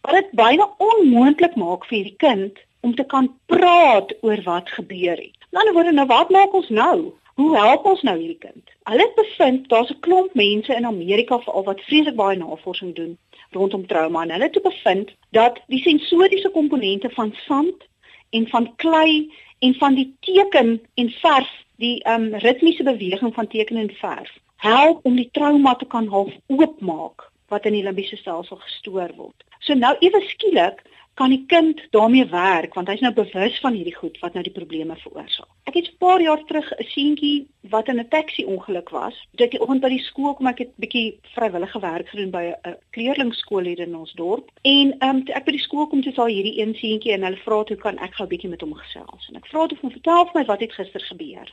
wat 0.07 0.15
dit 0.15 0.31
byna 0.39 0.69
onmoontlik 0.79 1.55
maak 1.59 1.87
vir 1.91 2.05
die 2.07 2.17
kind 2.23 2.59
om 2.87 2.95
te 2.95 3.05
kan 3.05 3.27
praat 3.51 4.13
oor 4.23 4.43
wat 4.45 4.71
gebeur 4.71 5.19
het. 5.19 5.35
Aan 5.51 5.51
die 5.51 5.59
ander 5.59 5.75
woorde, 5.75 5.95
nou 5.97 6.07
wat 6.07 6.31
maak 6.31 6.55
ons 6.55 6.69
nou? 6.69 6.99
Hoe 7.35 7.57
help 7.57 7.85
ons 7.91 8.03
nou 8.07 8.15
hierdie 8.19 8.39
kind? 8.39 8.71
Hulle 8.87 9.07
bevind 9.17 9.67
daar's 9.69 9.91
'n 9.91 10.01
klomp 10.07 10.35
mense 10.35 10.75
in 10.75 10.87
Amerika 10.87 11.39
veral 11.39 11.65
wat 11.65 11.83
vreeslik 11.89 12.15
baie 12.15 12.39
navorsing 12.39 12.95
doen 12.95 13.19
rondom 13.51 13.87
trauma 13.87 14.23
en 14.23 14.31
hulle 14.31 14.45
het 14.45 14.63
bevind 14.63 15.11
dat 15.31 15.61
die 15.67 15.83
sensoriese 15.83 16.51
komponente 16.51 17.11
van 17.11 17.35
sand 17.47 17.87
en 18.31 18.49
van 18.49 18.75
klei 18.77 19.33
en 19.59 19.75
van 19.75 19.95
die 19.95 20.15
teken 20.21 20.81
en 20.95 21.11
verf, 21.11 21.51
die 21.77 22.09
um 22.09 22.35
ritmiese 22.35 22.83
beweging 22.83 23.35
van 23.35 23.47
teken 23.47 23.77
en 23.77 23.91
verf, 23.91 24.31
help 24.57 25.05
om 25.05 25.17
die 25.17 25.29
trauma 25.33 25.75
te 25.75 25.87
kan 25.87 26.09
half 26.09 26.33
oopmaak 26.47 27.31
wat 27.49 27.67
in 27.67 27.73
die 27.73 27.83
limbiese 27.83 28.17
stelsel 28.17 28.57
gestoor 28.57 29.13
word. 29.17 29.45
So 29.61 29.75
nou 29.75 29.97
ewe 30.01 30.21
skielik 30.29 30.83
kan 31.17 31.33
die 31.33 31.45
kind 31.49 31.81
daarmee 31.91 32.27
werk 32.29 32.75
want 32.77 32.91
hy's 32.93 33.01
nou 33.01 33.13
bewus 33.17 33.57
van 33.65 33.77
hierdie 33.77 33.95
goed 33.97 34.19
wat 34.21 34.35
nou 34.37 34.43
die 34.45 34.53
probleme 34.53 34.97
veroorsaak. 35.01 35.49
Ek 35.65 35.79
het 35.79 35.89
'n 35.89 35.97
paar 35.99 36.21
jaar 36.21 36.43
terug 36.45 36.69
'n 36.73 36.85
seentjie 36.85 37.47
wat 37.71 37.89
in 37.89 38.01
'n 38.01 38.09
taxi 38.09 38.45
ongeluk 38.45 38.91
was. 38.91 39.17
Dit 39.31 39.51
die 39.51 39.61
oggend 39.61 39.81
by 39.81 39.89
die 39.89 40.05
skool 40.09 40.35
kom 40.35 40.47
ek 40.47 40.59
het 40.59 40.73
bietjie 40.77 41.19
vrywillige 41.35 41.81
werk 41.81 42.09
gedoen 42.09 42.31
by 42.31 42.45
'n 42.65 42.77
kleerlingskool 42.91 43.65
hier 43.65 43.79
in 43.79 43.97
ons 43.97 44.13
dorp. 44.13 44.51
En 44.63 44.99
ehm 44.99 45.17
um, 45.17 45.23
ek 45.27 45.45
by 45.45 45.53
die 45.53 45.67
skool 45.67 45.87
kom, 45.87 46.03
toe 46.03 46.13
sal 46.13 46.27
hierdie 46.27 46.61
een 46.61 46.75
seentjie 46.75 47.13
en 47.13 47.23
hulle 47.23 47.37
vra 47.47 47.65
toe 47.65 47.77
kan 47.77 47.99
ek 47.99 48.15
gou 48.15 48.27
bietjie 48.27 48.51
met 48.51 48.61
hom 48.61 48.75
gesels. 48.75 49.29
En 49.29 49.37
ek 49.37 49.47
vra 49.47 49.67
toe 49.67 49.79
van 49.79 49.91
vertel 49.91 50.25
vir 50.25 50.33
my 50.35 50.45
wat 50.45 50.61
het 50.61 50.73
gister 50.73 51.01
gebeur. 51.01 51.53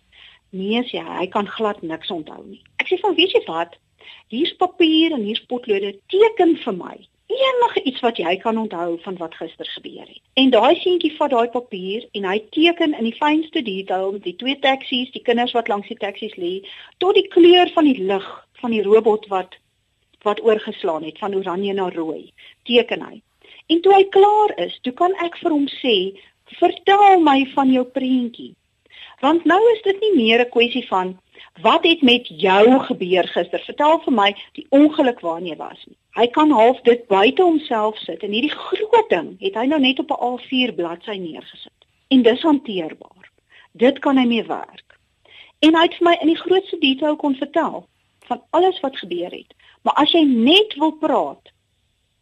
Nee, 0.50 0.84
sê 0.84 1.00
hy, 1.00 1.18
hy 1.18 1.28
kan 1.28 1.48
glad 1.48 1.82
niks 1.82 2.12
onthou 2.12 2.44
nie. 2.46 2.62
Ek 2.78 2.88
sê 2.88 3.00
van 3.00 3.16
weet 3.16 3.32
jy 3.32 3.44
wat? 3.46 3.78
Hier's 4.28 4.54
papier 4.56 5.12
en 5.12 5.24
hier's 5.24 5.46
potlode. 5.46 5.98
Teken 6.08 6.58
vir 6.58 6.74
my 6.74 6.96
enige 7.34 7.84
iets 7.84 8.00
wat 8.00 8.18
jy 8.18 8.36
kan 8.38 8.58
onthou 8.58 8.98
van 9.02 9.18
wat 9.18 9.36
gister 9.36 9.66
gebeur 9.66 10.06
het. 10.06 10.22
En 10.34 10.50
daai 10.50 10.76
seentjie 10.82 11.14
vat 11.18 11.32
daai 11.32 11.50
papier 11.50 12.08
en 12.12 12.28
hy 12.30 12.40
teken 12.56 12.94
in 12.98 13.08
die 13.10 13.18
fynste 13.18 13.64
detail 13.66 14.18
die 14.24 14.36
twee 14.36 14.60
taksies, 14.60 15.12
die 15.16 15.24
kinders 15.24 15.54
wat 15.58 15.68
langs 15.72 15.90
die 15.90 16.00
taksies 16.00 16.36
lê, 16.38 16.54
tot 17.04 17.18
die 17.18 17.28
kleur 17.34 17.72
van 17.76 17.90
die 17.90 18.00
lig 18.12 18.28
van 18.62 18.76
die 18.76 18.84
robot 18.86 19.28
wat 19.34 19.60
wat 20.24 20.40
oorgeslaan 20.44 21.04
het 21.04 21.18
van 21.20 21.36
oranje 21.36 21.74
na 21.76 21.90
rooi. 21.92 22.32
Teken 22.64 23.02
hy. 23.04 23.18
En 23.68 23.82
toe 23.84 23.92
hy 23.94 24.04
klaar 24.12 24.54
is, 24.66 24.78
toe 24.84 24.94
kan 24.96 25.12
ek 25.24 25.36
vir 25.42 25.52
hom 25.52 25.66
sê, 25.68 25.96
"Vertel 26.60 27.20
my 27.20 27.44
van 27.56 27.72
jou 27.72 27.84
prentjie." 27.84 28.54
Want 29.20 29.46
nou 29.46 29.60
is 29.74 29.82
dit 29.82 30.00
nie 30.00 30.16
meer 30.16 30.40
'n 30.46 30.50
kwessie 30.50 30.88
van 30.88 31.20
wat 31.62 31.84
het 31.84 32.02
met 32.02 32.28
jou 32.28 32.80
gebeur 32.80 33.28
gister? 33.28 33.60
Vertel 33.66 34.00
vir 34.06 34.14
my 34.14 34.36
die 34.54 34.66
ongeluk 34.70 35.20
waarna 35.20 35.48
jy 35.48 35.58
was. 35.58 35.86
Hy 36.18 36.28
kan 36.28 36.52
half 36.52 36.82
dit 36.82 37.08
buite 37.08 37.42
homself 37.42 37.98
sit 37.98 38.24
en 38.24 38.32
hierdie 38.32 38.54
groot 38.54 39.10
ding 39.10 39.36
het 39.40 39.56
hy 39.56 39.66
nou 39.66 39.80
net 39.80 40.00
op 40.00 40.12
'n 40.12 40.22
A4 40.30 40.76
bladsy 40.76 41.18
neergesit. 41.18 41.80
En 42.08 42.22
dis 42.22 42.42
hanteerbaar. 42.42 43.32
Dit 43.72 44.00
kan 44.00 44.18
hy 44.18 44.26
mee 44.26 44.44
werk. 44.44 45.00
En 45.60 45.76
hy 45.76 45.82
het 45.82 45.96
vir 45.96 46.08
my 46.10 46.18
in 46.22 46.28
die 46.28 46.42
grootste 46.42 46.78
detail 46.78 47.16
kon 47.16 47.36
vertel 47.36 47.88
van 48.28 48.44
alles 48.50 48.80
wat 48.80 48.98
gebeur 48.98 49.32
het. 49.32 49.54
Maar 49.82 49.94
as 49.94 50.12
jy 50.12 50.24
net 50.24 50.76
wil 50.76 50.92
praat, 50.92 51.52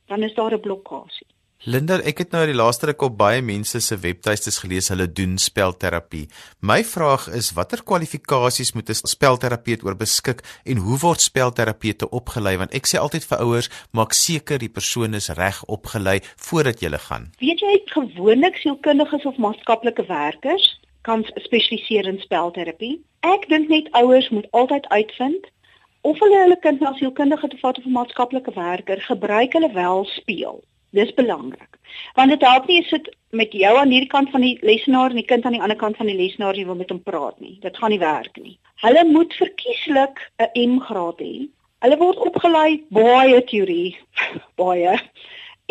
dan 0.07 0.23
is 0.23 0.33
daar 0.33 0.53
'n 0.53 0.59
blokkade. 0.59 1.30
Linda, 1.61 1.99
ek 2.09 2.23
het 2.23 2.31
nou 2.33 2.39
die 2.49 2.55
laaste 2.57 2.87
ruk 2.89 3.03
op 3.05 3.19
baie 3.19 3.41
mense 3.45 3.77
se 3.85 3.93
webtuistes 4.01 4.55
gelees 4.63 4.87
hulle 4.89 5.05
doen 5.05 5.35
spelterapie. 5.37 6.23
My 6.65 6.79
vraag 6.81 7.27
is 7.37 7.51
watter 7.53 7.83
kwalifikasies 7.85 8.71
moet 8.73 8.89
'n 8.89 9.05
spelterapeut 9.05 9.83
oor 9.85 9.93
beskik 9.95 10.41
en 10.65 10.77
hoe 10.77 10.97
word 10.97 11.21
spelterapeute 11.21 12.09
opgelei 12.09 12.57
want 12.57 12.73
ek 12.73 12.87
sê 12.87 12.97
altyd 12.97 13.27
vir 13.29 13.37
ouers 13.45 13.69
maak 13.93 14.13
seker 14.13 14.57
die 14.57 14.73
persoon 14.73 15.13
is 15.13 15.29
reg 15.29 15.61
opgelei 15.67 16.21
voordat 16.35 16.81
jy 16.81 16.89
lê 16.89 16.97
gaan. 16.97 17.29
Weet 17.37 17.59
jy 17.59 17.81
gewoonlik 17.85 18.55
sielkundiges 18.57 19.25
of 19.25 19.37
maatskaplike 19.37 20.05
werkers 20.07 20.79
kan 21.03 21.23
spesialiseer 21.35 22.07
in 22.07 22.19
spelterapie. 22.19 23.01
Ek 23.19 23.47
dink 23.49 23.69
net 23.69 23.93
ouers 23.93 24.29
moet 24.29 24.47
altyd 24.51 24.89
uitvind 24.89 25.45
of 26.01 26.17
hulle 26.19 26.41
hulle 26.41 26.59
kind 26.59 26.79
na 26.81 26.93
sielkundige 26.97 27.47
te 27.47 27.57
vat 27.61 27.77
of 27.77 27.85
'n 27.85 27.91
maatskaplike 27.91 28.53
werker 28.53 28.99
gebruik 29.01 29.53
hulle 29.53 29.73
wel 29.73 30.05
speel. 30.05 30.63
Dis 30.91 31.13
belangrik. 31.15 31.77
Want 32.15 32.29
dit 32.33 32.41
help 32.43 32.67
nie 32.67 32.81
as 32.83 32.89
dit 32.91 33.09
met 33.31 33.53
jou 33.55 33.71
aan 33.77 33.91
hierdie 33.93 34.11
kant 34.11 34.29
van 34.31 34.43
die 34.43 34.57
lesenaar 34.61 35.13
en 35.13 35.21
die 35.21 35.27
kind 35.27 35.45
aan 35.45 35.55
die 35.55 35.61
ander 35.63 35.79
kant 35.79 35.97
van 35.97 36.09
die 36.11 36.17
lesenaar 36.17 36.57
jy 36.57 36.65
wil 36.67 36.79
met 36.79 36.91
hom 36.91 36.99
praat 37.03 37.39
nie. 37.39 37.57
Dit 37.63 37.77
gaan 37.79 37.93
nie 37.95 38.01
werk 38.01 38.35
nie. 38.41 38.57
Hulle 38.83 39.03
moet 39.07 39.33
verkieslik 39.39 40.19
'n 40.39 40.51
M 40.67 40.79
graad 40.87 41.19
hê. 41.23 41.47
Hulle 41.81 41.97
word 41.97 42.17
opgelei 42.27 42.83
baie 42.89 43.39
teorie, 43.49 43.97
baie. 44.61 44.99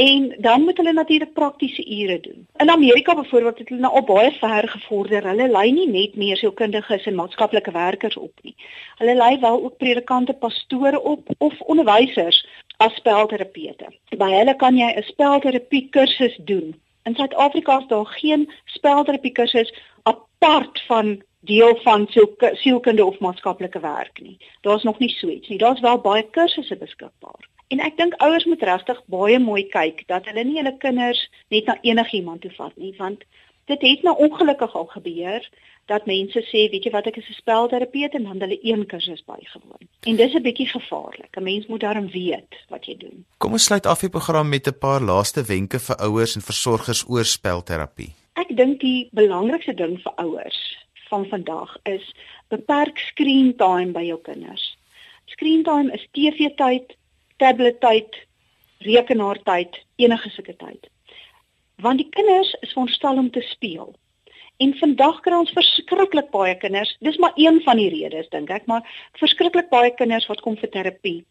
En 0.00 0.34
dan 0.38 0.62
moet 0.62 0.76
hulle 0.76 0.92
natuurlik 0.92 1.32
praktiese 1.32 2.00
ure 2.00 2.20
doen. 2.20 2.46
In 2.56 2.70
Amerika 2.70 3.14
byvoorbeeld 3.14 3.58
het 3.58 3.68
hulle 3.68 3.80
nou 3.80 3.94
al 3.94 4.04
baie 4.04 4.30
ver 4.32 4.68
gevorder. 4.68 5.26
Hulle 5.28 5.48
lei 5.48 5.72
nie 5.72 5.88
net 5.88 6.14
meer 6.16 6.36
sielkundiges 6.36 7.04
en 7.04 7.14
maatskaplike 7.14 7.70
werkers 7.70 8.16
op 8.16 8.32
nie. 8.42 8.54
Hulle 8.96 9.14
lei 9.14 9.38
wel 9.40 9.62
ook 9.64 9.76
predikante, 9.76 10.32
pastore 10.32 11.00
op 11.00 11.28
of 11.38 11.60
onderwysers 11.60 12.46
as 12.76 12.94
spelterapeute. 12.94 13.92
By 14.16 14.30
hulle 14.38 14.56
kan 14.56 14.76
jy 14.76 14.88
'n 14.96 15.02
spelterapie 15.02 15.88
kursus 15.90 16.36
doen. 16.36 16.80
In 17.04 17.14
Suid-Afrika 17.14 17.78
is 17.78 17.86
daar 17.86 18.06
geen 18.06 18.50
spelterapie 18.64 19.32
kursus 19.32 19.74
apart 20.02 20.82
van 20.86 21.22
deel 21.40 21.76
van 21.82 22.08
sielkunde 22.52 23.04
of 23.04 23.18
maatskaplike 23.18 23.80
werk 23.80 24.20
nie. 24.20 24.36
Daar's 24.60 24.82
nog 24.82 24.98
nie 24.98 25.08
so 25.08 25.28
iets 25.28 25.48
nie. 25.48 25.58
Daar's 25.58 25.80
wel 25.80 25.98
baie 25.98 26.30
kursusse 26.30 26.76
beskikbaar. 26.76 27.49
En 27.70 27.80
ek 27.80 27.96
dink 27.96 28.14
ouers 28.18 28.44
moet 28.50 28.62
regtig 28.66 29.02
baie 29.06 29.38
mooi 29.38 29.62
kyk 29.70 30.02
dat 30.11 30.26
hulle 30.26 30.44
nie 30.44 30.59
hulle 30.59 30.76
kinders 30.83 31.20
net 31.54 31.68
na 31.70 31.76
enigiemand 31.87 32.42
toe 32.42 32.50
vat 32.56 32.76
nie, 32.76 32.94
want 32.98 33.22
dit 33.70 33.85
het 33.87 34.02
nou 34.02 34.16
ongelukkig 34.26 34.74
al 34.74 34.88
gebeur 34.90 35.46
dat 35.90 36.06
mense 36.06 36.42
sê, 36.46 36.66
weet 36.70 36.87
jy 36.87 36.92
wat, 36.94 37.06
ek 37.11 37.18
is 37.18 37.28
'n 37.30 37.38
spelterapeut 37.38 38.14
en 38.14 38.24
dan 38.26 38.40
hulle 38.40 38.59
een 38.62 38.87
kursus 38.87 39.22
bygewoon. 39.26 39.87
En 40.06 40.16
dis 40.16 40.35
'n 40.35 40.42
bietjie 40.42 40.66
gevaarlik. 40.66 41.37
'n 41.37 41.42
Mens 41.42 41.66
moet 41.66 41.80
daarom 41.80 42.09
weet 42.11 42.52
wat 42.68 42.87
jy 42.87 42.96
doen. 42.96 43.24
Kom 43.38 43.52
ons 43.52 43.64
sluit 43.64 43.87
af 43.87 44.00
die 44.00 44.09
program 44.09 44.48
met 44.48 44.66
'n 44.66 44.78
paar 44.78 45.00
laaste 45.00 45.42
wenke 45.42 45.78
vir 45.78 45.96
ouers 45.96 46.35
en 46.35 46.42
versorgers 46.42 47.04
oor 47.09 47.24
spelterapie. 47.24 48.12
Ek 48.35 48.56
dink 48.56 48.80
die 48.80 49.09
belangrikste 49.12 49.74
ding 49.74 50.00
vir 50.00 50.12
ouers 50.16 50.78
van 51.09 51.26
vandag 51.26 51.76
is 51.83 52.14
beperk 52.48 52.98
screen 52.98 53.56
time 53.56 53.92
by 53.92 54.02
jou 54.02 54.20
kinders. 54.22 54.76
Screen 55.26 55.62
time 55.62 55.92
is 55.92 56.09
TV-tyd, 56.12 56.96
tablet-tyd, 57.40 58.16
rekenaar-tyd, 58.87 59.81
enige 59.96 60.31
sulke 60.31 60.55
tyd. 60.61 60.88
Want 61.81 62.03
die 62.03 62.09
kinders 62.12 62.53
is 62.61 62.72
veronderstel 62.72 63.20
om 63.22 63.31
te 63.31 63.40
speel. 63.40 63.94
En 64.61 64.74
vandag 64.76 65.20
kry 65.24 65.38
ons 65.40 65.53
verskriklik 65.57 66.29
baie 66.35 66.55
kinders. 66.61 66.92
Dis 67.00 67.16
maar 67.16 67.33
een 67.40 67.62
van 67.64 67.81
die 67.81 67.88
redes 67.92 68.29
dink 68.29 68.53
ek, 68.53 68.66
maar 68.68 68.85
verskriklik 69.20 69.70
baie 69.72 69.94
kinders 69.96 70.29
wat 70.29 70.42
kom 70.44 70.59
vir 70.61 70.72
terapie. 70.74 71.22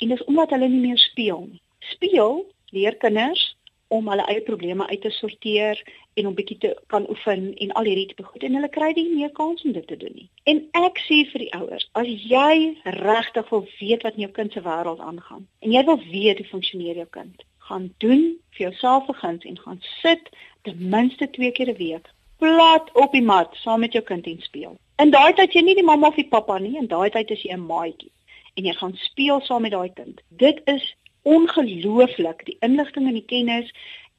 En 0.00 0.14
dis 0.14 0.24
omdat 0.24 0.56
hulle 0.56 0.70
nie 0.72 0.80
meer 0.88 1.00
speel 1.10 1.44
nie. 1.50 1.60
Speel 1.92 2.40
leer 2.72 2.96
kinders 2.96 3.53
om 3.88 4.08
hulle 4.08 4.26
eie 4.32 4.40
probleme 4.40 4.86
uit 4.86 5.00
te 5.00 5.10
sorteer 5.10 5.80
en 6.14 6.26
om 6.26 6.34
bietjie 6.34 6.58
te 6.58 6.70
kan 6.86 7.08
oefen 7.10 7.54
en 7.54 7.72
al 7.72 7.88
hierdie 7.88 8.06
tipe 8.06 8.24
goed 8.26 8.42
en 8.42 8.54
hulle 8.58 8.70
kry 8.76 8.92
nie 8.96 9.08
meer 9.14 9.32
kans 9.36 9.64
om 9.64 9.72
dit 9.72 9.86
te 9.86 9.96
doen 9.96 10.14
nie. 10.14 10.28
En 10.50 10.62
ek 10.86 11.00
sê 11.06 11.22
vir 11.32 11.44
die 11.44 11.52
ouers, 11.58 11.88
as 11.92 12.08
jy 12.08 12.76
regtig 12.98 13.50
wil 13.50 13.66
weet 13.80 14.06
wat 14.06 14.18
in 14.18 14.26
jou 14.26 14.32
kind 14.38 14.52
se 14.52 14.64
wêreld 14.64 15.00
aangaan 15.00 15.46
en 15.60 15.76
jy 15.76 15.84
wil 15.90 16.00
weet 16.10 16.40
hoe 16.42 16.50
funksioneer 16.52 17.02
jou 17.02 17.10
kind, 17.18 17.44
gaan 17.68 17.92
doen 18.04 18.24
vir 18.56 18.68
jouself 18.68 19.06
vergins 19.10 19.44
en 19.44 19.58
gaan 19.58 19.80
sit 20.02 20.28
ten 20.62 20.88
minste 20.96 21.30
2 21.30 21.52
keer 21.52 21.70
'n 21.72 21.80
week 21.80 22.10
plat 22.38 22.90
op 22.92 23.12
die 23.12 23.22
mat 23.22 23.54
saam 23.62 23.80
met 23.80 23.92
jou 23.92 24.02
kind 24.04 24.26
en 24.26 24.40
speel. 24.42 24.76
In 25.02 25.10
daai 25.10 25.32
tyd 25.34 25.54
jy 25.54 25.62
nie 25.62 25.74
die 25.74 25.86
mamma 25.86 26.08
of 26.08 26.18
die 26.18 26.28
pappa 26.28 26.58
nie, 26.58 26.76
in 26.78 26.86
daai 26.86 27.10
tyd 27.10 27.30
is 27.30 27.42
jy 27.42 27.54
'n 27.54 27.66
maatjie 27.66 28.12
en 28.56 28.64
jy 28.64 28.74
gaan 28.78 28.94
speel 28.96 29.40
saam 29.40 29.62
met 29.62 29.72
daai 29.72 29.90
kind. 29.94 30.20
Dit 30.28 30.60
is 30.64 30.94
ongelooflik 31.24 32.44
die 32.48 32.56
inligting 32.60 33.08
en 33.08 33.18
die 33.18 33.28
kennis 33.28 33.70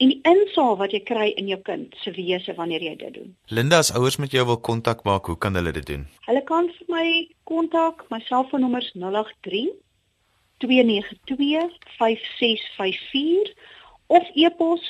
en 0.03 0.11
die 0.11 0.19
insaag 0.27 0.79
wat 0.81 0.91
jy 0.91 1.01
kry 1.07 1.29
in 1.39 1.47
jou 1.47 1.59
kind 1.67 1.93
se 2.01 2.11
wese 2.17 2.53
wanneer 2.57 2.83
jy 2.83 2.95
dit 2.99 3.13
doen. 3.15 3.31
Linda, 3.47 3.79
as 3.79 3.93
ouers 3.95 4.17
met 4.19 4.33
jou 4.35 4.43
wil 4.49 4.59
kontak 4.59 5.05
maak, 5.07 5.29
hoe 5.31 5.37
kan 5.37 5.55
hulle 5.55 5.71
dit 5.75 5.87
doen? 5.87 6.03
Hulle 6.27 6.43
kan 6.49 6.67
vir 6.79 6.91
my 6.91 7.07
kontak, 7.47 8.03
my 8.11 8.19
selfoonnommer 8.27 8.83
is 8.83 8.91
083 8.97 9.71
292 10.63 11.71
5654 11.99 13.55
of 14.07 14.27
e-pos 14.35 14.83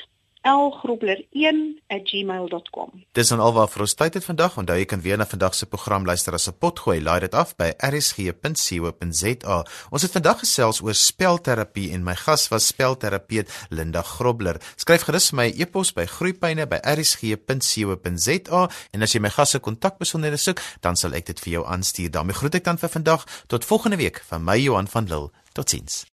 lgrobler1@gmail.com. 0.46 2.90
Dis 3.12 3.28
dan 3.28 3.40
alwaar 3.40 3.70
vir 3.70 3.82
ons 3.82 3.94
tyd 3.94 4.14
het 4.14 4.26
vandag. 4.26 4.58
Onthou 4.58 4.78
jy 4.78 4.86
kan 4.86 5.02
weer 5.02 5.18
na 5.18 5.26
vandag 5.26 5.56
se 5.56 5.66
program 5.66 6.06
luister 6.06 6.34
as 6.34 6.48
'n 6.48 6.58
potgooi. 6.60 7.02
Laai 7.02 7.20
dit 7.20 7.34
af 7.34 7.56
by 7.56 7.74
rsg.co.za. 7.78 9.66
Ons 9.90 10.02
het 10.02 10.12
vandag 10.12 10.40
gesels 10.40 10.82
oor 10.82 10.94
spelterapie 10.94 11.92
en 11.92 12.04
my 12.04 12.16
gas 12.16 12.48
was 12.48 12.68
spelterapeut 12.68 13.66
Linda 13.70 14.02
Grobler. 14.02 14.62
Skryf 14.76 15.02
gerus 15.02 15.32
my 15.32 15.54
e-pos 15.58 15.94
by 15.94 16.06
groeipyne@rsg.co.za 16.06 18.70
en 18.92 19.02
as 19.02 19.14
jy 19.14 19.20
my 19.20 19.30
gas 19.30 19.50
se 19.50 19.60
kontakbesonderhede 19.60 20.42
soek, 20.42 20.62
dan 20.82 20.96
sal 20.96 21.14
ek 21.14 21.26
dit 21.26 21.40
vir 21.40 21.54
jou 21.54 21.66
aanstuur. 21.66 22.10
daarmee 22.16 22.36
groet 22.36 22.56
ek 22.56 22.68
dan 22.68 22.78
vir 22.78 22.96
vandag 22.98 23.22
tot 23.52 23.68
volgende 23.72 23.98
week 24.04 24.18
van 24.30 24.44
my 24.44 24.58
Johan 24.60 24.88
van 24.88 25.06
Lille. 25.12 25.32
Totsiens. 25.56 26.04